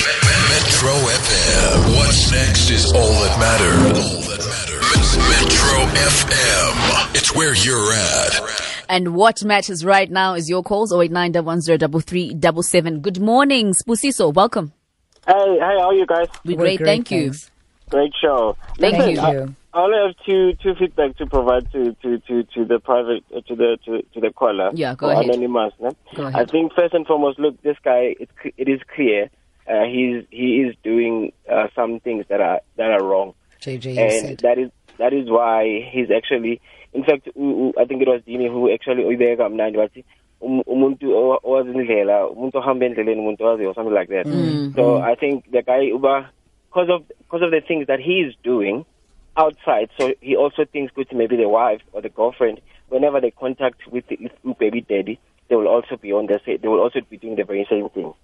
Metro 0.00 0.88
FM. 0.92 1.96
What's 1.96 2.30
next 2.32 2.70
is 2.70 2.90
all 2.92 3.12
that 3.20 3.38
matters. 3.38 3.98
All 3.98 4.22
that 4.32 4.40
matters. 4.48 5.16
Metro 5.28 5.84
FM. 5.92 7.14
It's 7.14 7.34
where 7.34 7.52
you're 7.54 7.92
at. 7.92 8.40
And 8.88 9.14
what 9.14 9.44
matters 9.44 9.84
right 9.84 10.10
now 10.10 10.32
is 10.34 10.48
your 10.48 10.62
calls 10.62 10.90
0891103377. 10.92 13.02
Good 13.02 13.20
morning, 13.20 13.74
Sibusiso. 13.74 14.32
Welcome. 14.32 14.72
Hey, 15.26 15.34
hey, 15.34 15.58
how 15.58 15.88
are 15.88 15.94
you 15.94 16.06
guys? 16.06 16.28
We're 16.46 16.56
great, 16.56 16.78
great, 16.78 16.86
thank 16.86 17.10
you. 17.10 17.24
thanks. 17.32 17.50
Great 17.90 18.12
show. 18.22 18.56
Thank 18.78 18.96
Thank 18.96 19.16
you. 19.16 19.22
you. 19.22 19.54
I 19.72 19.82
only 19.82 19.98
have 19.98 20.16
two 20.26 20.54
two 20.62 20.74
feedback 20.78 21.16
to 21.18 21.26
provide 21.26 21.70
to 21.72 21.92
to 22.02 22.18
to, 22.18 22.42
to 22.54 22.64
the 22.64 22.78
private 22.80 23.22
uh, 23.36 23.40
to 23.48 23.54
the 23.54 23.76
to, 23.84 24.02
to 24.14 24.20
the 24.20 24.30
caller. 24.32 24.70
Yeah, 24.74 24.94
go 24.94 25.10
ahead. 25.10 25.24
Anonymous. 25.26 25.72
No? 25.80 25.90
Go 26.16 26.26
I 26.26 26.44
think 26.44 26.72
first 26.74 26.92
and 26.94 27.06
foremost, 27.06 27.38
look, 27.38 27.60
this 27.62 27.76
guy. 27.84 28.14
It 28.18 28.28
it 28.56 28.68
is 28.68 28.80
clear. 28.94 29.30
Uh, 29.70 29.84
he's 29.84 30.24
he 30.30 30.62
is 30.62 30.74
doing 30.82 31.32
uh, 31.50 31.68
some 31.74 32.00
things 32.00 32.24
that 32.28 32.40
are 32.40 32.60
that 32.76 32.90
are 32.90 33.04
wrong, 33.04 33.34
JJ, 33.60 33.96
and 33.98 34.12
said. 34.12 34.38
that 34.40 34.58
is 34.58 34.70
that 34.98 35.12
is 35.12 35.30
why 35.30 35.88
he's 35.92 36.10
actually. 36.10 36.60
In 36.92 37.04
fact, 37.04 37.28
I 37.28 37.84
think 37.84 38.02
it 38.02 38.08
was 38.08 38.20
Dini 38.26 38.50
who 38.50 38.72
actually 38.72 39.04
uyibeka 39.04 39.36
kamnandi 39.36 39.78
wathi 39.78 40.04
um- 40.40 40.64
umuntu 40.66 41.14
owazi 41.44 41.70
indlela 41.70 42.28
umuntu 42.28 42.58
ohamba 42.58 42.86
endleleni 42.86 43.20
umuntu 43.20 43.44
owaziyo 43.44 43.68
or 43.68 43.74
something 43.74 43.94
like 43.94 44.08
that. 44.08 44.26
Mm. 44.26 44.74
So 44.74 44.98
I 44.98 45.14
think 45.14 45.50
the 45.52 45.62
guy 45.62 45.92
uba 45.92 46.30
because 46.68 46.90
of 46.90 47.06
because 47.18 47.42
of 47.42 47.50
the 47.50 47.60
things 47.60 47.86
that 47.86 48.00
he 48.00 48.20
is 48.20 48.34
doing 48.42 48.84
outside, 49.36 49.88
so 49.98 50.12
he 50.20 50.36
also 50.36 50.64
thinks 50.64 50.92
good 50.94 51.08
to 51.10 51.16
maybe 51.16 51.36
the 51.36 51.48
wife 51.48 51.82
or 51.92 52.02
the 52.02 52.08
girlfriend. 52.08 52.60
Whenever 52.88 53.20
they 53.20 53.30
contact 53.30 53.86
with 53.86 54.04
with 54.10 54.58
baby 54.58 54.80
daddy, 54.80 55.20
they 55.50 55.56
will 55.56 55.68
also 55.68 55.96
be 55.96 56.12
on 56.12 56.26
the 56.26 56.40
same. 56.46 56.58
They 56.62 56.68
will 56.68 56.80
also 56.80 57.00
be 57.10 57.18
doing 57.18 57.36
the 57.36 57.44
very 57.44 57.66
same 57.68 57.90
thing. 57.90 58.14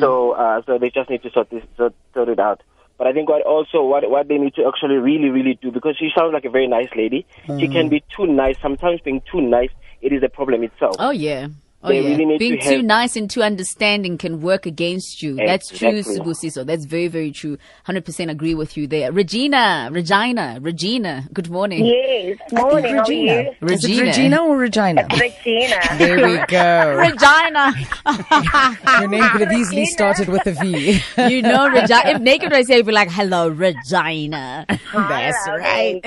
So 0.00 0.32
uh, 0.32 0.62
so 0.64 0.78
they 0.78 0.88
just 0.88 1.10
need 1.10 1.22
to 1.24 1.30
sort 1.30 1.50
this 1.50 1.64
sort, 1.76 1.92
sort 2.14 2.28
it 2.30 2.38
out. 2.38 2.62
But 2.96 3.08
I 3.08 3.12
think 3.12 3.28
what 3.28 3.42
also 3.42 3.84
what 3.84 4.08
what 4.08 4.28
they 4.28 4.38
need 4.38 4.54
to 4.54 4.64
actually 4.66 4.96
really 4.96 5.28
really 5.28 5.58
do 5.60 5.70
because 5.70 5.96
she 5.98 6.10
sounds 6.16 6.32
like 6.32 6.44
a 6.44 6.50
very 6.50 6.68
nice 6.68 6.88
lady. 6.96 7.26
She 7.60 7.68
can 7.68 7.88
be 7.88 8.02
too 8.16 8.26
nice. 8.26 8.56
Sometimes 8.62 9.00
being 9.00 9.22
too 9.30 9.40
nice, 9.40 9.70
it 10.00 10.12
is 10.12 10.22
a 10.22 10.28
problem 10.28 10.62
itself. 10.62 10.96
Oh, 10.98 11.10
yeah. 11.10 11.48
Oh, 11.80 11.88
They 11.90 12.00
yeah. 12.00 12.08
really 12.08 12.24
need 12.26 12.38
Being 12.40 12.58
to 12.58 12.68
too 12.68 12.76
have- 12.78 12.84
nice 12.84 13.14
and 13.14 13.30
too 13.30 13.40
understanding 13.40 14.18
can 14.18 14.40
work 14.42 14.66
against 14.66 15.22
you. 15.22 15.36
That's 15.36 15.68
true, 15.68 15.90
Exactly. 15.90 16.18
Sibusiso. 16.50 16.66
That's 16.66 16.84
very, 16.84 17.06
very 17.06 17.30
true. 17.30 17.56
100% 17.86 18.30
agree 18.30 18.54
with 18.56 18.76
you 18.76 18.88
there. 18.88 19.12
Regina, 19.12 19.88
Regina, 19.92 20.58
Regina, 20.60 21.28
good 21.32 21.48
morning. 21.50 21.84
Yes, 21.86 22.36
morning. 22.50 22.94
How? 22.96 23.00
Regina. 23.02 23.32
Is 23.32 23.46
it 23.52 23.60
Regina. 23.62 24.02
Regina 24.06 24.42
or 24.42 24.56
Regina? 24.56 25.06
Regina. 25.20 25.76
There 25.98 26.16
we 26.16 26.44
go. 26.48 26.96
Regina. 26.98 27.72
Your 29.00 29.08
name 29.08 29.28
could 29.30 29.42
have 29.42 29.52
easily 29.52 29.86
started 29.86 30.28
with 30.28 30.44
a 30.48 30.52
V. 30.54 31.00
you 31.32 31.42
know, 31.42 31.68
Regina. 31.68 32.02
If 32.10 32.20
naked 32.20 32.50
was 32.50 32.66
here, 32.66 32.78
you'd 32.78 32.86
be 32.86 32.92
like, 32.92 33.10
hello, 33.10 33.46
Regina. 33.50 34.66
That's 34.68 35.48
right. 35.48 36.00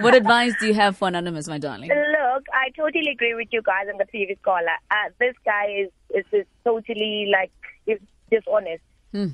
what 0.00 0.14
advice 0.14 0.54
do 0.58 0.68
you 0.68 0.74
have 0.74 0.96
for 0.96 1.08
Anonymous, 1.08 1.48
my 1.48 1.58
darling? 1.58 1.90
Look, 2.32 2.46
I 2.52 2.70
totally 2.70 3.10
agree 3.10 3.34
with 3.34 3.48
you 3.50 3.62
guys 3.62 3.86
and 3.88 4.00
the 4.00 4.06
previous 4.06 4.38
caller. 4.42 4.76
Uh, 4.90 5.10
this 5.18 5.34
guy 5.44 5.66
is, 5.84 5.90
is 6.14 6.24
is 6.32 6.46
totally 6.64 7.30
like 7.30 7.52
is 7.86 8.00
dishonest. 8.30 8.82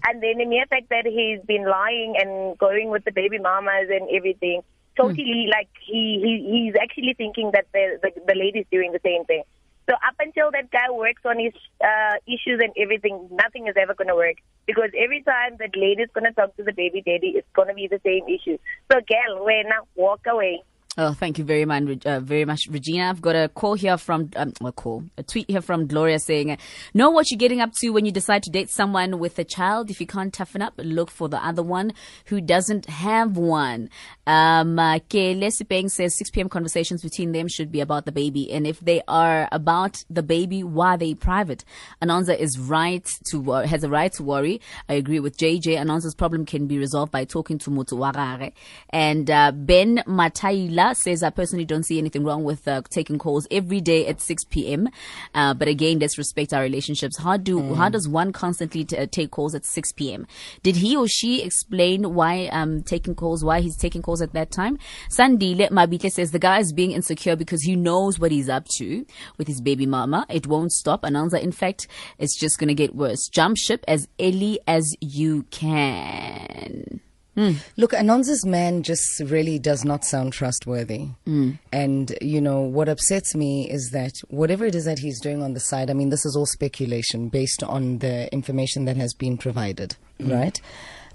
And 0.05 0.23
then 0.23 0.39
the 0.39 0.47
mere 0.47 0.67
fact 0.67 0.89
that 0.91 1.07
he's 1.07 1.41
been 1.47 1.65
lying 1.69 2.17
and 2.19 2.59
going 2.59 2.91
with 2.91 3.05
the 3.05 3.13
baby 3.13 3.39
mamas 3.39 3.89
and 3.91 4.09
everything, 4.11 4.63
totally 4.97 5.47
like 5.51 5.69
he, 5.87 6.19
he 6.25 6.33
he's 6.51 6.75
actually 6.81 7.15
thinking 7.15 7.53
that 7.53 7.67
the, 7.73 8.01
the 8.03 8.11
the 8.27 8.35
lady's 8.35 8.67
doing 8.73 8.91
the 8.91 9.01
same 9.05 9.25
thing. 9.25 9.45
So 9.89 9.95
up 9.95 10.17
until 10.19 10.51
that 10.51 10.71
guy 10.71 10.91
works 10.91 11.23
on 11.25 11.39
his 11.39 11.55
uh, 11.81 12.17
issues 12.27 12.61
and 12.61 12.73
everything, 12.77 13.29
nothing 13.31 13.69
is 13.69 13.75
ever 13.81 13.95
going 13.95 14.09
to 14.09 14.17
work 14.17 14.37
because 14.67 14.91
every 14.99 15.23
time 15.23 15.57
that 15.61 15.77
lady's 15.77 16.09
going 16.13 16.25
to 16.25 16.33
talk 16.33 16.57
to 16.57 16.65
the 16.65 16.73
baby 16.73 17.01
daddy, 17.01 17.35
it's 17.37 17.49
going 17.55 17.69
to 17.69 17.75
be 17.75 17.87
the 17.87 18.01
same 18.05 18.25
issue. 18.29 18.59
So, 18.91 18.99
girl, 19.01 19.45
when 19.45 19.69
now 19.69 19.87
walk 19.95 20.27
away. 20.27 20.63
Oh, 21.01 21.13
thank 21.13 21.39
you 21.39 21.45
very 21.45 21.65
much, 21.65 22.05
uh, 22.07 22.19
very 22.19 22.45
much, 22.45 22.67
Regina. 22.69 23.09
I've 23.09 23.23
got 23.23 23.37
a 23.37 23.49
call 23.49 23.75
here 23.75 23.97
from, 23.97 24.31
um, 24.35 24.53
a 24.65 24.73
call, 24.73 25.05
a 25.17 25.23
tweet 25.23 25.49
here 25.49 25.61
from 25.61 25.87
Gloria 25.87 26.19
saying, 26.19 26.59
know 26.93 27.09
what 27.09 27.31
you're 27.31 27.39
getting 27.39 27.61
up 27.61 27.71
to 27.75 27.91
when 27.91 28.05
you 28.05 28.11
decide 28.11 28.43
to 28.43 28.51
date 28.51 28.69
someone 28.69 29.21
with 29.21 29.39
a 29.39 29.45
child. 29.45 29.91
If 29.91 30.01
you 30.01 30.09
can't 30.09 30.35
toughen 30.35 30.61
up, 30.61 30.75
look 30.77 31.13
for 31.13 31.29
the 31.29 31.37
other 31.37 31.63
one 31.63 31.93
who 32.25 32.41
doesn't 32.41 32.87
have 32.87 33.37
one. 33.37 33.91
Um, 34.27 34.77
uh, 34.81 34.99
Kele 35.09 35.51
says 35.51 36.19
6 36.19 36.31
p.m. 36.31 36.49
conversations 36.49 37.05
between 37.05 37.31
them 37.31 37.47
should 37.47 37.71
be 37.71 37.81
about 37.81 38.05
the 38.05 38.11
baby. 38.11 38.51
And 38.51 38.67
if 38.67 38.81
they 38.81 39.01
are 39.07 39.49
about 39.53 40.03
the 40.11 40.25
baby, 40.25 40.65
why 40.65 40.95
are 40.95 40.99
they 40.99 41.15
private? 41.15 41.65
Anonza 42.03 42.37
is 42.37 42.59
right 42.59 43.09
to, 43.31 43.53
has 43.53 43.85
a 43.85 43.89
right 43.89 44.13
to 44.15 44.25
worry. 44.25 44.61
I 44.89 44.95
agree 44.95 45.21
with 45.21 45.37
JJ. 45.37 45.77
Anonza's 45.77 46.17
problem 46.17 46.45
can 46.45 46.67
be 46.67 46.77
resolved 46.77 47.13
by 47.13 47.25
talking 47.25 47.59
to 47.59 47.71
Mutuwarare. 47.71 48.51
And, 48.91 49.31
uh, 49.31 49.53
Ben 49.53 50.03
Mataila 50.09 50.88
says, 50.97 51.23
I 51.23 51.31
personally 51.31 51.65
don't 51.65 51.83
see 51.83 51.99
anything 51.99 52.25
wrong 52.25 52.45
with 52.45 52.67
uh, 52.67 52.83
taking 52.89 53.19
calls 53.19 53.47
every 53.51 53.81
day 53.81 54.07
at 54.07 54.21
6 54.21 54.45
p.m. 54.45 54.89
Uh, 55.35 55.55
but 55.55 55.69
again, 55.69 55.99
let's 55.99 56.19
respect 56.19 56.53
our 56.53 56.63
relationships. 56.63 57.19
How 57.19 57.37
do, 57.37 57.75
how 57.75 57.89
does 57.89 58.09
one 58.09 58.33
constantly 58.33 58.85
t- 58.85 58.97
uh, 58.97 59.07
take 59.11 59.31
calls 59.31 59.55
at 59.55 59.65
6 59.65 59.93
p.m.? 59.93 60.27
Did 60.63 60.77
he 60.77 60.97
or 60.97 61.09
she 61.09 61.43
explain 61.43 62.15
why, 62.15 62.47
um, 62.49 62.83
taking 62.83 63.15
calls, 63.15 63.45
why 63.45 63.61
he's 63.61 63.77
taking 63.77 64.03
calls 64.03 64.23
at 64.23 64.33
that 64.33 64.51
time? 64.51 64.79
Sandile 65.11 65.71
Mabite 65.71 66.13
says 66.13 66.31
the 66.31 66.39
guy 66.39 66.59
is 66.59 66.73
being 66.73 66.93
insecure 66.93 67.37
because 67.37 67.63
he 67.63 67.77
knows 67.77 68.19
what 68.19 68.33
he's 68.33 68.49
up 68.49 68.67
to 68.77 69.05
with 69.37 69.49
his 69.49 69.61
baby 69.61 69.87
mama. 69.87 70.27
It 70.29 70.47
won't 70.47 70.73
stop. 70.73 71.03
Ananza, 71.03 71.41
in 71.41 71.53
fact, 71.53 71.89
it's 72.19 72.39
just 72.39 72.59
going 72.59 72.69
to 72.69 72.75
get 72.75 72.95
worse. 72.95 73.29
Jump 73.29 73.57
ship 73.57 73.85
as 73.89 74.09
early 74.21 74.61
as 74.67 74.95
you 75.01 75.45
can. 75.51 77.01
Mm. 77.39 77.57
Look, 77.77 77.95
Anonza's 77.95 78.45
man 78.45 78.83
just 78.83 79.21
really 79.21 79.61
does 79.61 79.85
not 79.85 80.05
sound 80.05 80.33
trustworthy. 80.33 81.07
Mm. 81.25 81.61
And, 81.73 82.19
you 82.21 82.41
know, 82.41 82.63
what 82.63 82.89
upsets 82.89 83.37
me 83.37 83.71
is 83.71 83.91
that 83.93 84.15
whatever 84.29 84.67
it 84.67 84.75
is 84.75 84.87
that 84.87 84.99
he's 84.99 85.21
doing 85.21 85.41
on 85.41 85.55
the 85.55 85.61
side, 85.61 85.89
I 85.89 85.93
mean, 85.93 86.09
this 86.09 86.27
is 86.27 86.35
all 86.35 86.47
speculation 86.47 87.29
based 87.29 87.63
on 87.63 87.99
the 87.99 88.31
information 88.33 88.87
that 88.87 88.97
has 88.97 89.15
been 89.15 89.39
provided, 89.39 89.95
mm. 90.19 90.35
right? 90.35 90.61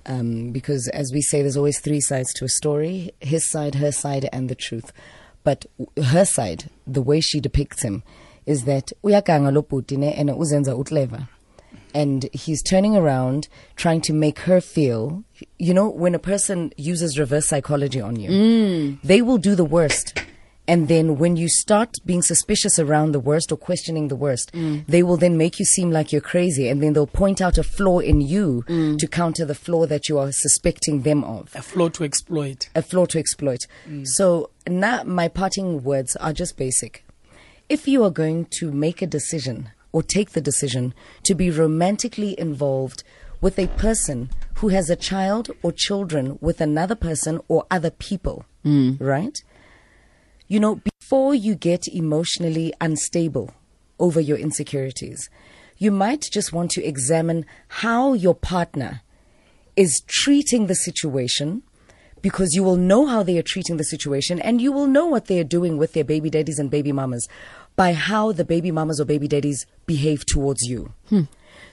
Um, 0.05 0.51
because 0.51 0.87
as 0.93 1.11
we 1.13 1.21
say, 1.21 1.41
there's 1.41 1.57
always 1.57 1.81
three 1.81 1.99
sides 1.99 2.33
to 2.35 2.45
a 2.45 2.49
story 2.49 3.11
his 3.19 3.49
side, 3.49 3.75
her 3.75 3.91
side, 3.91 4.29
and 4.31 4.47
the 4.47 4.55
truth. 4.55 4.93
But 5.43 5.65
her 6.01 6.23
side, 6.23 6.69
the 6.87 7.01
way 7.01 7.19
she 7.19 7.41
depicts 7.41 7.81
him, 7.83 8.01
is 8.45 8.63
that 8.63 8.93
uyakanga 9.03 9.53
lo 9.53 9.65
and 10.17 10.29
eh, 10.29 10.33
uzenza 10.33 10.73
utleva 10.73 11.27
and 11.93 12.29
he's 12.33 12.61
turning 12.61 12.95
around 12.95 13.47
trying 13.75 14.01
to 14.01 14.13
make 14.13 14.39
her 14.39 14.59
feel 14.61 15.23
you 15.59 15.73
know 15.73 15.89
when 15.89 16.15
a 16.15 16.19
person 16.19 16.71
uses 16.77 17.19
reverse 17.19 17.47
psychology 17.47 18.01
on 18.01 18.15
you 18.17 18.29
mm. 18.29 19.01
they 19.03 19.21
will 19.21 19.37
do 19.37 19.55
the 19.55 19.65
worst. 19.65 20.13
And 20.65 20.87
then 20.87 21.17
when 21.17 21.35
you 21.35 21.49
start 21.49 21.95
being 22.05 22.21
suspicious 22.21 22.79
around 22.79 23.11
the 23.11 23.19
worst 23.19 23.51
or 23.51 23.57
questioning 23.57 24.07
the 24.07 24.15
worst, 24.15 24.53
mm. 24.53 24.85
they 24.87 25.03
will 25.03 25.17
then 25.17 25.37
make 25.37 25.59
you 25.59 25.65
seem 25.65 25.91
like 25.91 26.13
you're 26.13 26.21
crazy. 26.21 26.69
And 26.69 26.81
then 26.81 26.93
they'll 26.93 27.05
point 27.05 27.41
out 27.41 27.57
a 27.57 27.63
flaw 27.63 27.99
in 27.99 28.21
you 28.21 28.63
mm. 28.67 28.97
to 28.97 29.07
counter 29.07 29.43
the 29.43 29.55
flaw 29.55 29.85
that 29.87 30.07
you 30.07 30.17
are 30.17 30.31
suspecting 30.31 31.01
them 31.01 31.23
of. 31.25 31.53
A 31.53 31.61
flaw 31.61 31.89
to 31.89 32.05
exploit. 32.05 32.69
a 32.75 32.81
flaw 32.81 33.05
to 33.07 33.19
exploit. 33.19 33.67
So 34.05 34.51
now 34.65 35.03
my 35.03 35.27
parting 35.27 35.83
words 35.83 36.15
are 36.15 36.31
just 36.31 36.55
basic. 36.55 37.03
If 37.67 37.87
you 37.87 38.03
are 38.05 38.11
going 38.11 38.45
to 38.59 38.71
make 38.71 39.01
a 39.01 39.07
decision 39.07 39.71
or 39.93 40.03
take 40.03 40.31
the 40.31 40.41
decision 40.41 40.93
to 41.23 41.33
be 41.33 41.49
romantically 41.49 42.37
involved 42.37 43.03
with 43.39 43.57
a 43.57 43.67
person 43.67 44.29
who 44.55 44.69
has 44.69 44.89
a 44.89 44.95
child 44.95 45.49
or 45.61 45.71
children 45.71 46.37
with 46.41 46.59
another 46.59 46.95
person 46.95 47.39
or 47.47 47.65
other 47.71 47.91
people, 47.91 48.45
mm. 48.65 48.99
right? 48.99 49.41
You 50.47 50.59
know, 50.59 50.81
before 50.99 51.33
you 51.33 51.55
get 51.55 51.87
emotionally 51.87 52.73
unstable 52.81 53.53
over 53.99 54.19
your 54.19 54.37
insecurities, 54.37 55.29
you 55.77 55.91
might 55.91 56.29
just 56.31 56.53
want 56.53 56.71
to 56.71 56.83
examine 56.83 57.45
how 57.67 58.13
your 58.13 58.35
partner 58.35 59.01
is 59.75 60.01
treating 60.07 60.67
the 60.67 60.75
situation 60.75 61.63
because 62.21 62.55
you 62.55 62.63
will 62.63 62.77
know 62.77 63.05
how 63.05 63.21
they 63.21 63.37
are 63.37 63.43
treating 63.43 63.77
the 63.77 63.83
situation 63.83 64.39
and 64.39 64.61
you 64.61 64.71
will 64.71 64.87
know 64.87 65.05
what 65.05 65.25
they 65.25 65.39
are 65.39 65.43
doing 65.43 65.77
with 65.77 65.93
their 65.93 66.05
baby 66.05 66.29
daddies 66.29 66.57
and 66.57 66.71
baby 66.71 66.91
mamas 66.91 67.27
by 67.75 67.93
how 67.93 68.31
the 68.31 68.45
baby 68.45 68.71
mamas 68.71 68.99
or 68.99 69.05
baby 69.05 69.27
daddies 69.27 69.65
behave 69.85 70.25
towards 70.25 70.63
you. 70.63 70.93
Hmm. 71.09 71.23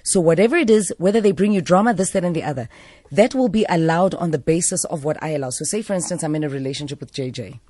So 0.02 0.20
whatever 0.20 0.56
it 0.56 0.70
is, 0.70 0.92
whether 0.98 1.20
they 1.20 1.32
bring 1.32 1.52
you 1.52 1.60
drama, 1.60 1.92
this, 1.92 2.10
that, 2.10 2.24
and 2.24 2.34
the 2.34 2.42
other, 2.42 2.68
that 3.12 3.34
will 3.34 3.48
be 3.48 3.66
allowed 3.68 4.14
on 4.14 4.30
the 4.30 4.38
basis 4.38 4.84
of 4.86 5.04
what 5.04 5.22
I 5.22 5.30
allow. 5.30 5.50
So 5.50 5.64
say, 5.64 5.82
for 5.82 5.92
instance, 5.92 6.22
I'm 6.22 6.34
in 6.34 6.44
a 6.44 6.48
relationship 6.48 7.00
with 7.00 7.12
JJ. 7.12 7.60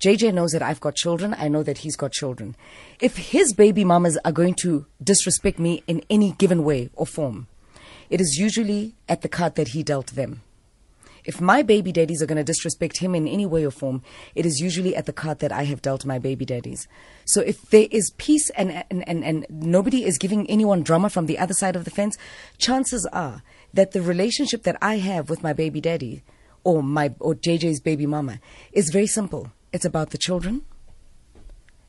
JJ 0.00 0.34
knows 0.34 0.52
that 0.52 0.62
I've 0.62 0.80
got 0.80 0.94
children. 0.94 1.34
I 1.38 1.48
know 1.48 1.62
that 1.62 1.78
he's 1.78 1.96
got 1.96 2.12
children. 2.12 2.54
If 3.00 3.16
his 3.16 3.54
baby 3.54 3.84
mamas 3.84 4.18
are 4.24 4.32
going 4.32 4.54
to 4.56 4.86
disrespect 5.02 5.58
me 5.58 5.82
in 5.86 6.02
any 6.10 6.32
given 6.32 6.64
way 6.64 6.90
or 6.94 7.06
form, 7.06 7.46
it 8.10 8.20
is 8.20 8.36
usually 8.38 8.94
at 9.08 9.22
the 9.22 9.28
card 9.28 9.54
that 9.56 9.68
he 9.68 9.82
dealt 9.82 10.08
them. 10.08 10.42
If 11.26 11.40
my 11.40 11.62
baby 11.62 11.90
daddies 11.90 12.22
are 12.22 12.26
going 12.26 12.36
to 12.36 12.44
disrespect 12.44 12.98
him 12.98 13.14
in 13.14 13.26
any 13.26 13.44
way 13.44 13.66
or 13.66 13.72
form, 13.72 14.02
it 14.36 14.46
is 14.46 14.60
usually 14.60 14.94
at 14.94 15.06
the 15.06 15.12
card 15.12 15.40
that 15.40 15.50
I 15.50 15.64
have 15.64 15.82
dealt 15.82 16.06
my 16.06 16.20
baby 16.20 16.44
daddies. 16.44 16.86
So 17.24 17.40
if 17.40 17.60
there 17.70 17.88
is 17.90 18.12
peace 18.16 18.48
and, 18.50 18.84
and, 18.88 19.06
and, 19.08 19.24
and 19.24 19.46
nobody 19.50 20.04
is 20.04 20.18
giving 20.18 20.48
anyone 20.48 20.84
drama 20.84 21.10
from 21.10 21.26
the 21.26 21.38
other 21.38 21.52
side 21.52 21.74
of 21.74 21.84
the 21.84 21.90
fence, 21.90 22.16
chances 22.58 23.04
are 23.06 23.42
that 23.74 23.90
the 23.90 24.02
relationship 24.02 24.62
that 24.62 24.78
I 24.80 24.98
have 24.98 25.28
with 25.28 25.42
my 25.42 25.52
baby 25.52 25.80
daddy 25.80 26.22
or 26.62 26.80
my 26.82 27.12
or 27.18 27.34
JJ's 27.34 27.80
baby 27.80 28.06
mama 28.06 28.38
is 28.72 28.90
very 28.90 29.08
simple. 29.08 29.50
It's 29.72 29.84
about 29.84 30.10
the 30.10 30.18
children. 30.18 30.62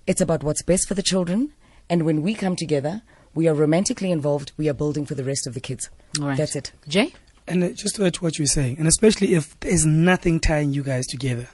It's 0.07 0.21
about 0.21 0.43
what's 0.43 0.63
best 0.63 0.87
for 0.87 0.95
the 0.95 1.03
children. 1.03 1.53
And 1.89 2.03
when 2.03 2.23
we 2.23 2.33
come 2.33 2.55
together, 2.55 3.03
we 3.35 3.47
are 3.47 3.53
romantically 3.53 4.11
involved. 4.11 4.51
We 4.57 4.67
are 4.67 4.73
building 4.73 5.05
for 5.05 5.13
the 5.13 5.23
rest 5.23 5.45
of 5.45 5.53
the 5.53 5.59
kids. 5.59 5.89
All 6.19 6.27
right. 6.27 6.37
That's 6.37 6.55
it. 6.55 6.71
Jay? 6.87 7.13
And 7.47 7.63
uh, 7.63 7.69
just 7.69 7.95
to 7.95 8.05
add 8.05 8.15
to 8.15 8.23
what 8.23 8.37
you're 8.37 8.45
saying, 8.47 8.77
and 8.77 8.87
especially 8.87 9.33
if 9.35 9.57
there's 9.61 9.85
nothing 9.85 10.39
tying 10.39 10.73
you 10.73 10.83
guys 10.83 11.05
together, 11.07 11.47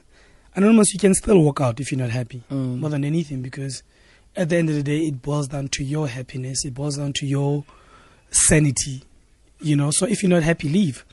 Anonymous, 0.55 0.93
you 0.93 0.99
can 0.99 1.13
still 1.15 1.39
walk 1.41 1.61
out 1.61 1.79
if 1.79 1.91
you're 1.91 1.99
not 1.99 2.11
happy, 2.11 2.43
more 2.49 2.89
than 2.89 3.03
anything, 3.03 3.41
because 3.41 3.81
at 4.35 4.49
the 4.49 4.57
end 4.57 4.69
of 4.69 4.75
the 4.75 4.83
day, 4.83 4.99
it 5.07 5.21
boils 5.21 5.47
down 5.47 5.67
to 5.69 5.83
your 5.83 6.07
happiness, 6.07 6.63
it 6.65 6.73
boils 6.75 6.97
down 6.97 7.13
to 7.13 7.25
your 7.25 7.63
sanity, 8.29 9.03
you 9.61 9.75
know. 9.75 9.91
So 9.91 10.05
if 10.05 10.21
you're 10.23 10.29
not 10.29 10.43
happy, 10.43 10.69
leave, 10.69 11.05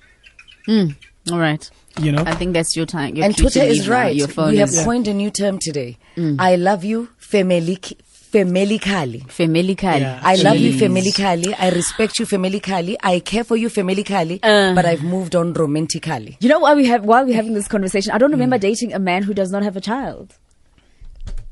Mm. 0.68 0.94
All 1.32 1.38
right. 1.38 1.68
you 2.00 2.12
know. 2.12 2.22
I 2.26 2.34
think 2.34 2.52
that's 2.52 2.76
your 2.76 2.84
time. 2.86 3.16
Your 3.16 3.24
and 3.24 3.36
Twitter 3.36 3.62
is 3.62 3.88
right. 3.88 4.14
Your 4.14 4.28
phone 4.28 4.50
we 4.52 4.58
have 4.58 4.68
is 4.68 4.80
Mm. 4.80 4.84
coined 4.84 5.08
a 5.08 5.14
new 5.14 5.30
term 5.30 5.58
today. 5.58 5.96
I 6.38 6.56
love 6.56 6.84
you, 6.84 7.08
femelik, 7.18 7.94
femelically. 8.32 9.22
Femilically. 9.26 10.00
Yeah. 10.00 10.20
I 10.22 10.34
love 10.36 10.56
you, 10.56 10.72
Jeez. 10.72 10.80
femelically. 10.80 11.54
I 11.58 11.70
respect 11.70 12.18
you, 12.18 12.26
femelically. 12.26 12.96
I 13.02 13.20
care 13.20 13.44
for 13.44 13.56
you, 13.56 13.68
femelically. 13.68 14.38
Uh. 14.42 14.74
but 14.74 14.84
I've 14.86 15.02
moved 15.02 15.34
on 15.36 15.52
romantically. 15.52 16.36
You 16.40 16.48
know 16.48 16.58
why 16.60 16.74
we 16.74 16.86
have 16.86 17.04
why 17.04 17.22
we're 17.24 17.34
having 17.34 17.54
this 17.54 17.68
conversation? 17.68 18.12
I 18.12 18.18
don't 18.18 18.32
remember 18.32 18.58
dating 18.58 18.92
a 18.92 18.98
man 18.98 19.22
who 19.24 19.34
does 19.34 19.50
not 19.50 19.62
have 19.62 19.76
a 19.76 19.80
child. 19.80 20.34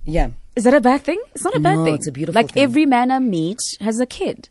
Yeah. 0.05 0.31
Is 0.57 0.65
that 0.65 0.75
a 0.75 0.81
bad 0.81 1.03
thing? 1.03 1.21
It's 1.35 1.45
not 1.45 1.55
a 1.55 1.61
bad 1.61 1.77
No, 1.77 1.85
thing. 1.85 1.95
it's 1.95 2.07
a 2.09 2.13
beautiful 2.13 2.41
Like 2.41 2.53
thing. 2.53 2.63
every 2.63 2.87
man 2.87 3.11
I 3.11 3.19
meet 3.19 3.61
has 3.81 4.01
a 4.01 4.07
kid. 4.07 4.49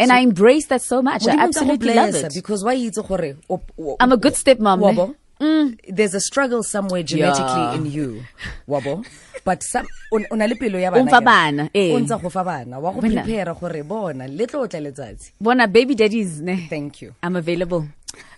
And 0.00 0.10
I 0.10 0.20
embrace 0.20 0.66
that 0.66 0.82
so 0.82 1.00
much. 1.02 1.22
I 1.28 1.36
Modimo 1.36 1.36
tsa 1.36 1.36
go 1.36 1.42
absolutely 1.70 1.94
love 1.94 2.14
it. 2.16 2.32
Because 2.34 2.64
why 2.64 2.74
itse 2.74 2.98
gore 3.06 3.36
o- 3.48 3.60
o- 3.78 3.96
I'm 4.00 4.10
a 4.10 4.16
good 4.16 4.32
stepmom, 4.34 5.14
Wabo. 5.40 5.78
There's 5.88 6.14
a 6.14 6.20
struggle 6.20 6.62
somewhere 6.62 7.02
genetically 7.02 7.62
Yeah. 7.62 7.74
in 7.74 7.86
you. 7.86 8.24
Wabo. 8.68 9.04
But 9.44 9.62
some 9.62 9.86
o 10.12 10.20
o 10.30 10.36
na 10.36 10.46
le 10.46 10.54
pelo 10.54 10.78
ya 10.78 10.90
bana. 10.90 11.10
O 11.16 11.20
bana, 11.20 11.70
eh. 11.74 11.92
O 11.94 11.98
ntsa 12.00 12.20
go 12.20 12.28
fa 12.30 12.44
bana. 12.44 12.78
Wa 12.80 12.92
go 12.92 13.00
prepare 13.00 13.54
gore 13.54 13.82
bona 13.82 14.26
le 14.26 14.46
tlo 14.46 14.66
tla 14.68 14.80
letsatsi. 14.80 15.32
Bona 15.40 15.66
baby 15.66 15.94
daddies, 15.94 16.40
ne? 16.40 16.66
Thank 16.70 17.02
you. 17.02 17.14
I'm 17.22 17.36
available. 17.36 17.86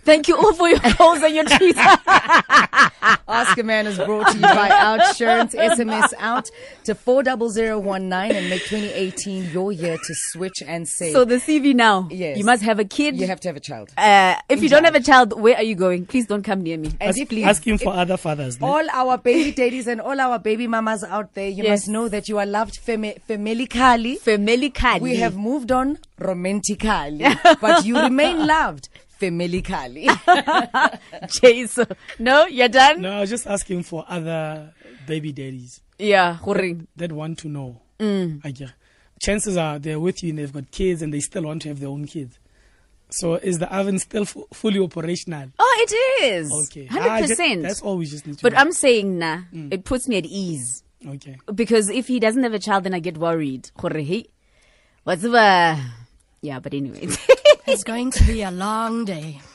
Thank 0.06 0.28
you 0.28 0.36
all 0.36 0.54
for 0.54 0.68
your 0.68 0.78
calls 0.78 1.20
and 1.22 1.34
your 1.34 1.44
tweets. 1.44 1.76
Ask 3.28 3.58
a 3.58 3.62
Man 3.64 3.86
is 3.88 3.98
brought 3.98 4.28
to 4.28 4.34
you 4.36 4.40
by 4.42 4.68
Outsurance. 4.70 5.52
SMS 5.54 6.12
out 6.18 6.48
to 6.84 6.94
40019 6.94 8.36
and 8.36 8.48
make 8.48 8.62
2018 8.66 9.50
your 9.50 9.72
year 9.72 9.96
to 9.96 10.14
switch 10.30 10.62
and 10.66 10.86
save. 10.88 11.12
so 11.12 11.24
the 11.24 11.36
CV 11.36 11.74
now. 11.74 12.08
Yes. 12.10 12.38
You 12.38 12.44
must 12.44 12.62
have 12.62 12.78
a 12.78 12.84
kid. 12.84 13.16
you 13.20 13.26
have 13.26 13.40
to 13.40 13.48
have 13.48 13.56
a 13.56 13.60
child. 13.60 13.90
uh, 13.98 14.36
if 14.48 14.62
you 14.62 14.68
don't 14.68 14.84
have 14.84 14.94
a 14.94 15.00
child, 15.02 15.38
where 15.40 15.56
are 15.56 15.62
you 15.64 15.74
going? 15.74 16.06
Please 16.06 16.26
don't 16.26 16.42
come 16.44 16.62
near 16.62 16.78
me. 16.78 16.92
And 17.00 17.10
Ask, 17.10 17.28
please, 17.28 17.44
asking 17.44 17.78
for 17.78 17.92
other 17.92 18.16
fathers. 18.16 18.60
ne? 18.60 18.66
all 18.66 18.88
our 18.92 19.18
baby 19.18 19.50
daddies 19.52 19.88
and 19.88 20.00
all 20.00 20.20
our 20.20 20.38
baby 20.38 20.66
mamas 20.68 21.02
out 21.04 21.34
there, 21.34 21.48
you 21.48 21.64
Yes. 21.64 21.80
must 21.80 21.88
know 21.88 22.08
that 22.08 22.28
you 22.28 22.38
are 22.38 22.46
loved 22.46 22.78
fami- 22.86 23.18
familically. 23.28 24.20
Femilically. 24.20 25.00
We 25.00 25.16
have 25.16 25.36
moved 25.36 25.72
on 25.72 25.98
romantically, 26.18 27.24
but 27.60 27.84
you 27.84 27.98
remain 28.00 28.46
loved 28.46 28.88
familically. 29.20 29.95
Jason. 31.28 31.86
No, 32.18 32.46
you're 32.46 32.68
done? 32.68 33.00
No, 33.02 33.12
I 33.12 33.20
was 33.20 33.30
just 33.30 33.46
asking 33.46 33.82
for 33.84 34.04
other 34.08 34.72
baby 35.06 35.32
daddies 35.32 35.80
Yeah, 35.98 36.38
gore. 36.42 36.76
that 36.96 37.12
want 37.12 37.38
to 37.40 37.48
know. 37.48 37.80
Mm. 37.98 38.40
I 38.44 38.50
get- 38.50 38.72
Chances 39.22 39.56
are 39.56 39.78
they're 39.78 39.98
with 39.98 40.22
you 40.22 40.30
and 40.30 40.38
they've 40.38 40.52
got 40.52 40.70
kids 40.70 41.00
and 41.00 41.12
they 41.14 41.20
still 41.20 41.44
want 41.44 41.62
to 41.62 41.68
have 41.68 41.80
their 41.80 41.88
own 41.88 42.04
kids. 42.06 42.38
So 43.08 43.34
is 43.36 43.58
the 43.58 43.74
oven 43.74 43.98
still 43.98 44.24
fu- 44.26 44.46
fully 44.52 44.78
operational? 44.80 45.48
Oh, 45.58 45.86
it 45.88 46.24
is. 46.24 46.52
Okay. 46.52 46.84
Hundred 46.86 47.08
Ah, 47.08 47.20
ju- 47.22 47.28
percent. 47.28 47.62
That's 47.62 47.80
all 47.80 47.96
we 47.96 48.04
just 48.06 48.26
need 48.26 48.36
to 48.38 48.42
But 48.42 48.52
know. 48.52 48.58
I'm 48.58 48.72
saying 48.72 49.18
nah, 49.18 49.42
it 49.70 49.84
puts 49.84 50.06
me 50.08 50.18
at 50.18 50.26
ease 50.26 50.82
Okay. 51.06 51.38
because 51.54 51.88
if 51.88 52.08
he 52.08 52.20
doesn't 52.20 52.42
have 52.42 52.52
a 52.52 52.58
child, 52.58 52.84
then 52.84 52.92
I 52.94 52.98
get 52.98 53.16
worried. 53.16 53.70
Gore, 53.78 53.90
hey, 54.00 54.26
what's 55.04 55.22
the? 55.22 55.78
Yeah, 56.42 56.58
but 56.60 56.74
anyway. 56.74 57.08
It's 57.66 57.84
going 57.84 58.10
to 58.12 58.24
be 58.24 58.42
a 58.42 58.50
long 58.50 59.04
day. 59.06 59.40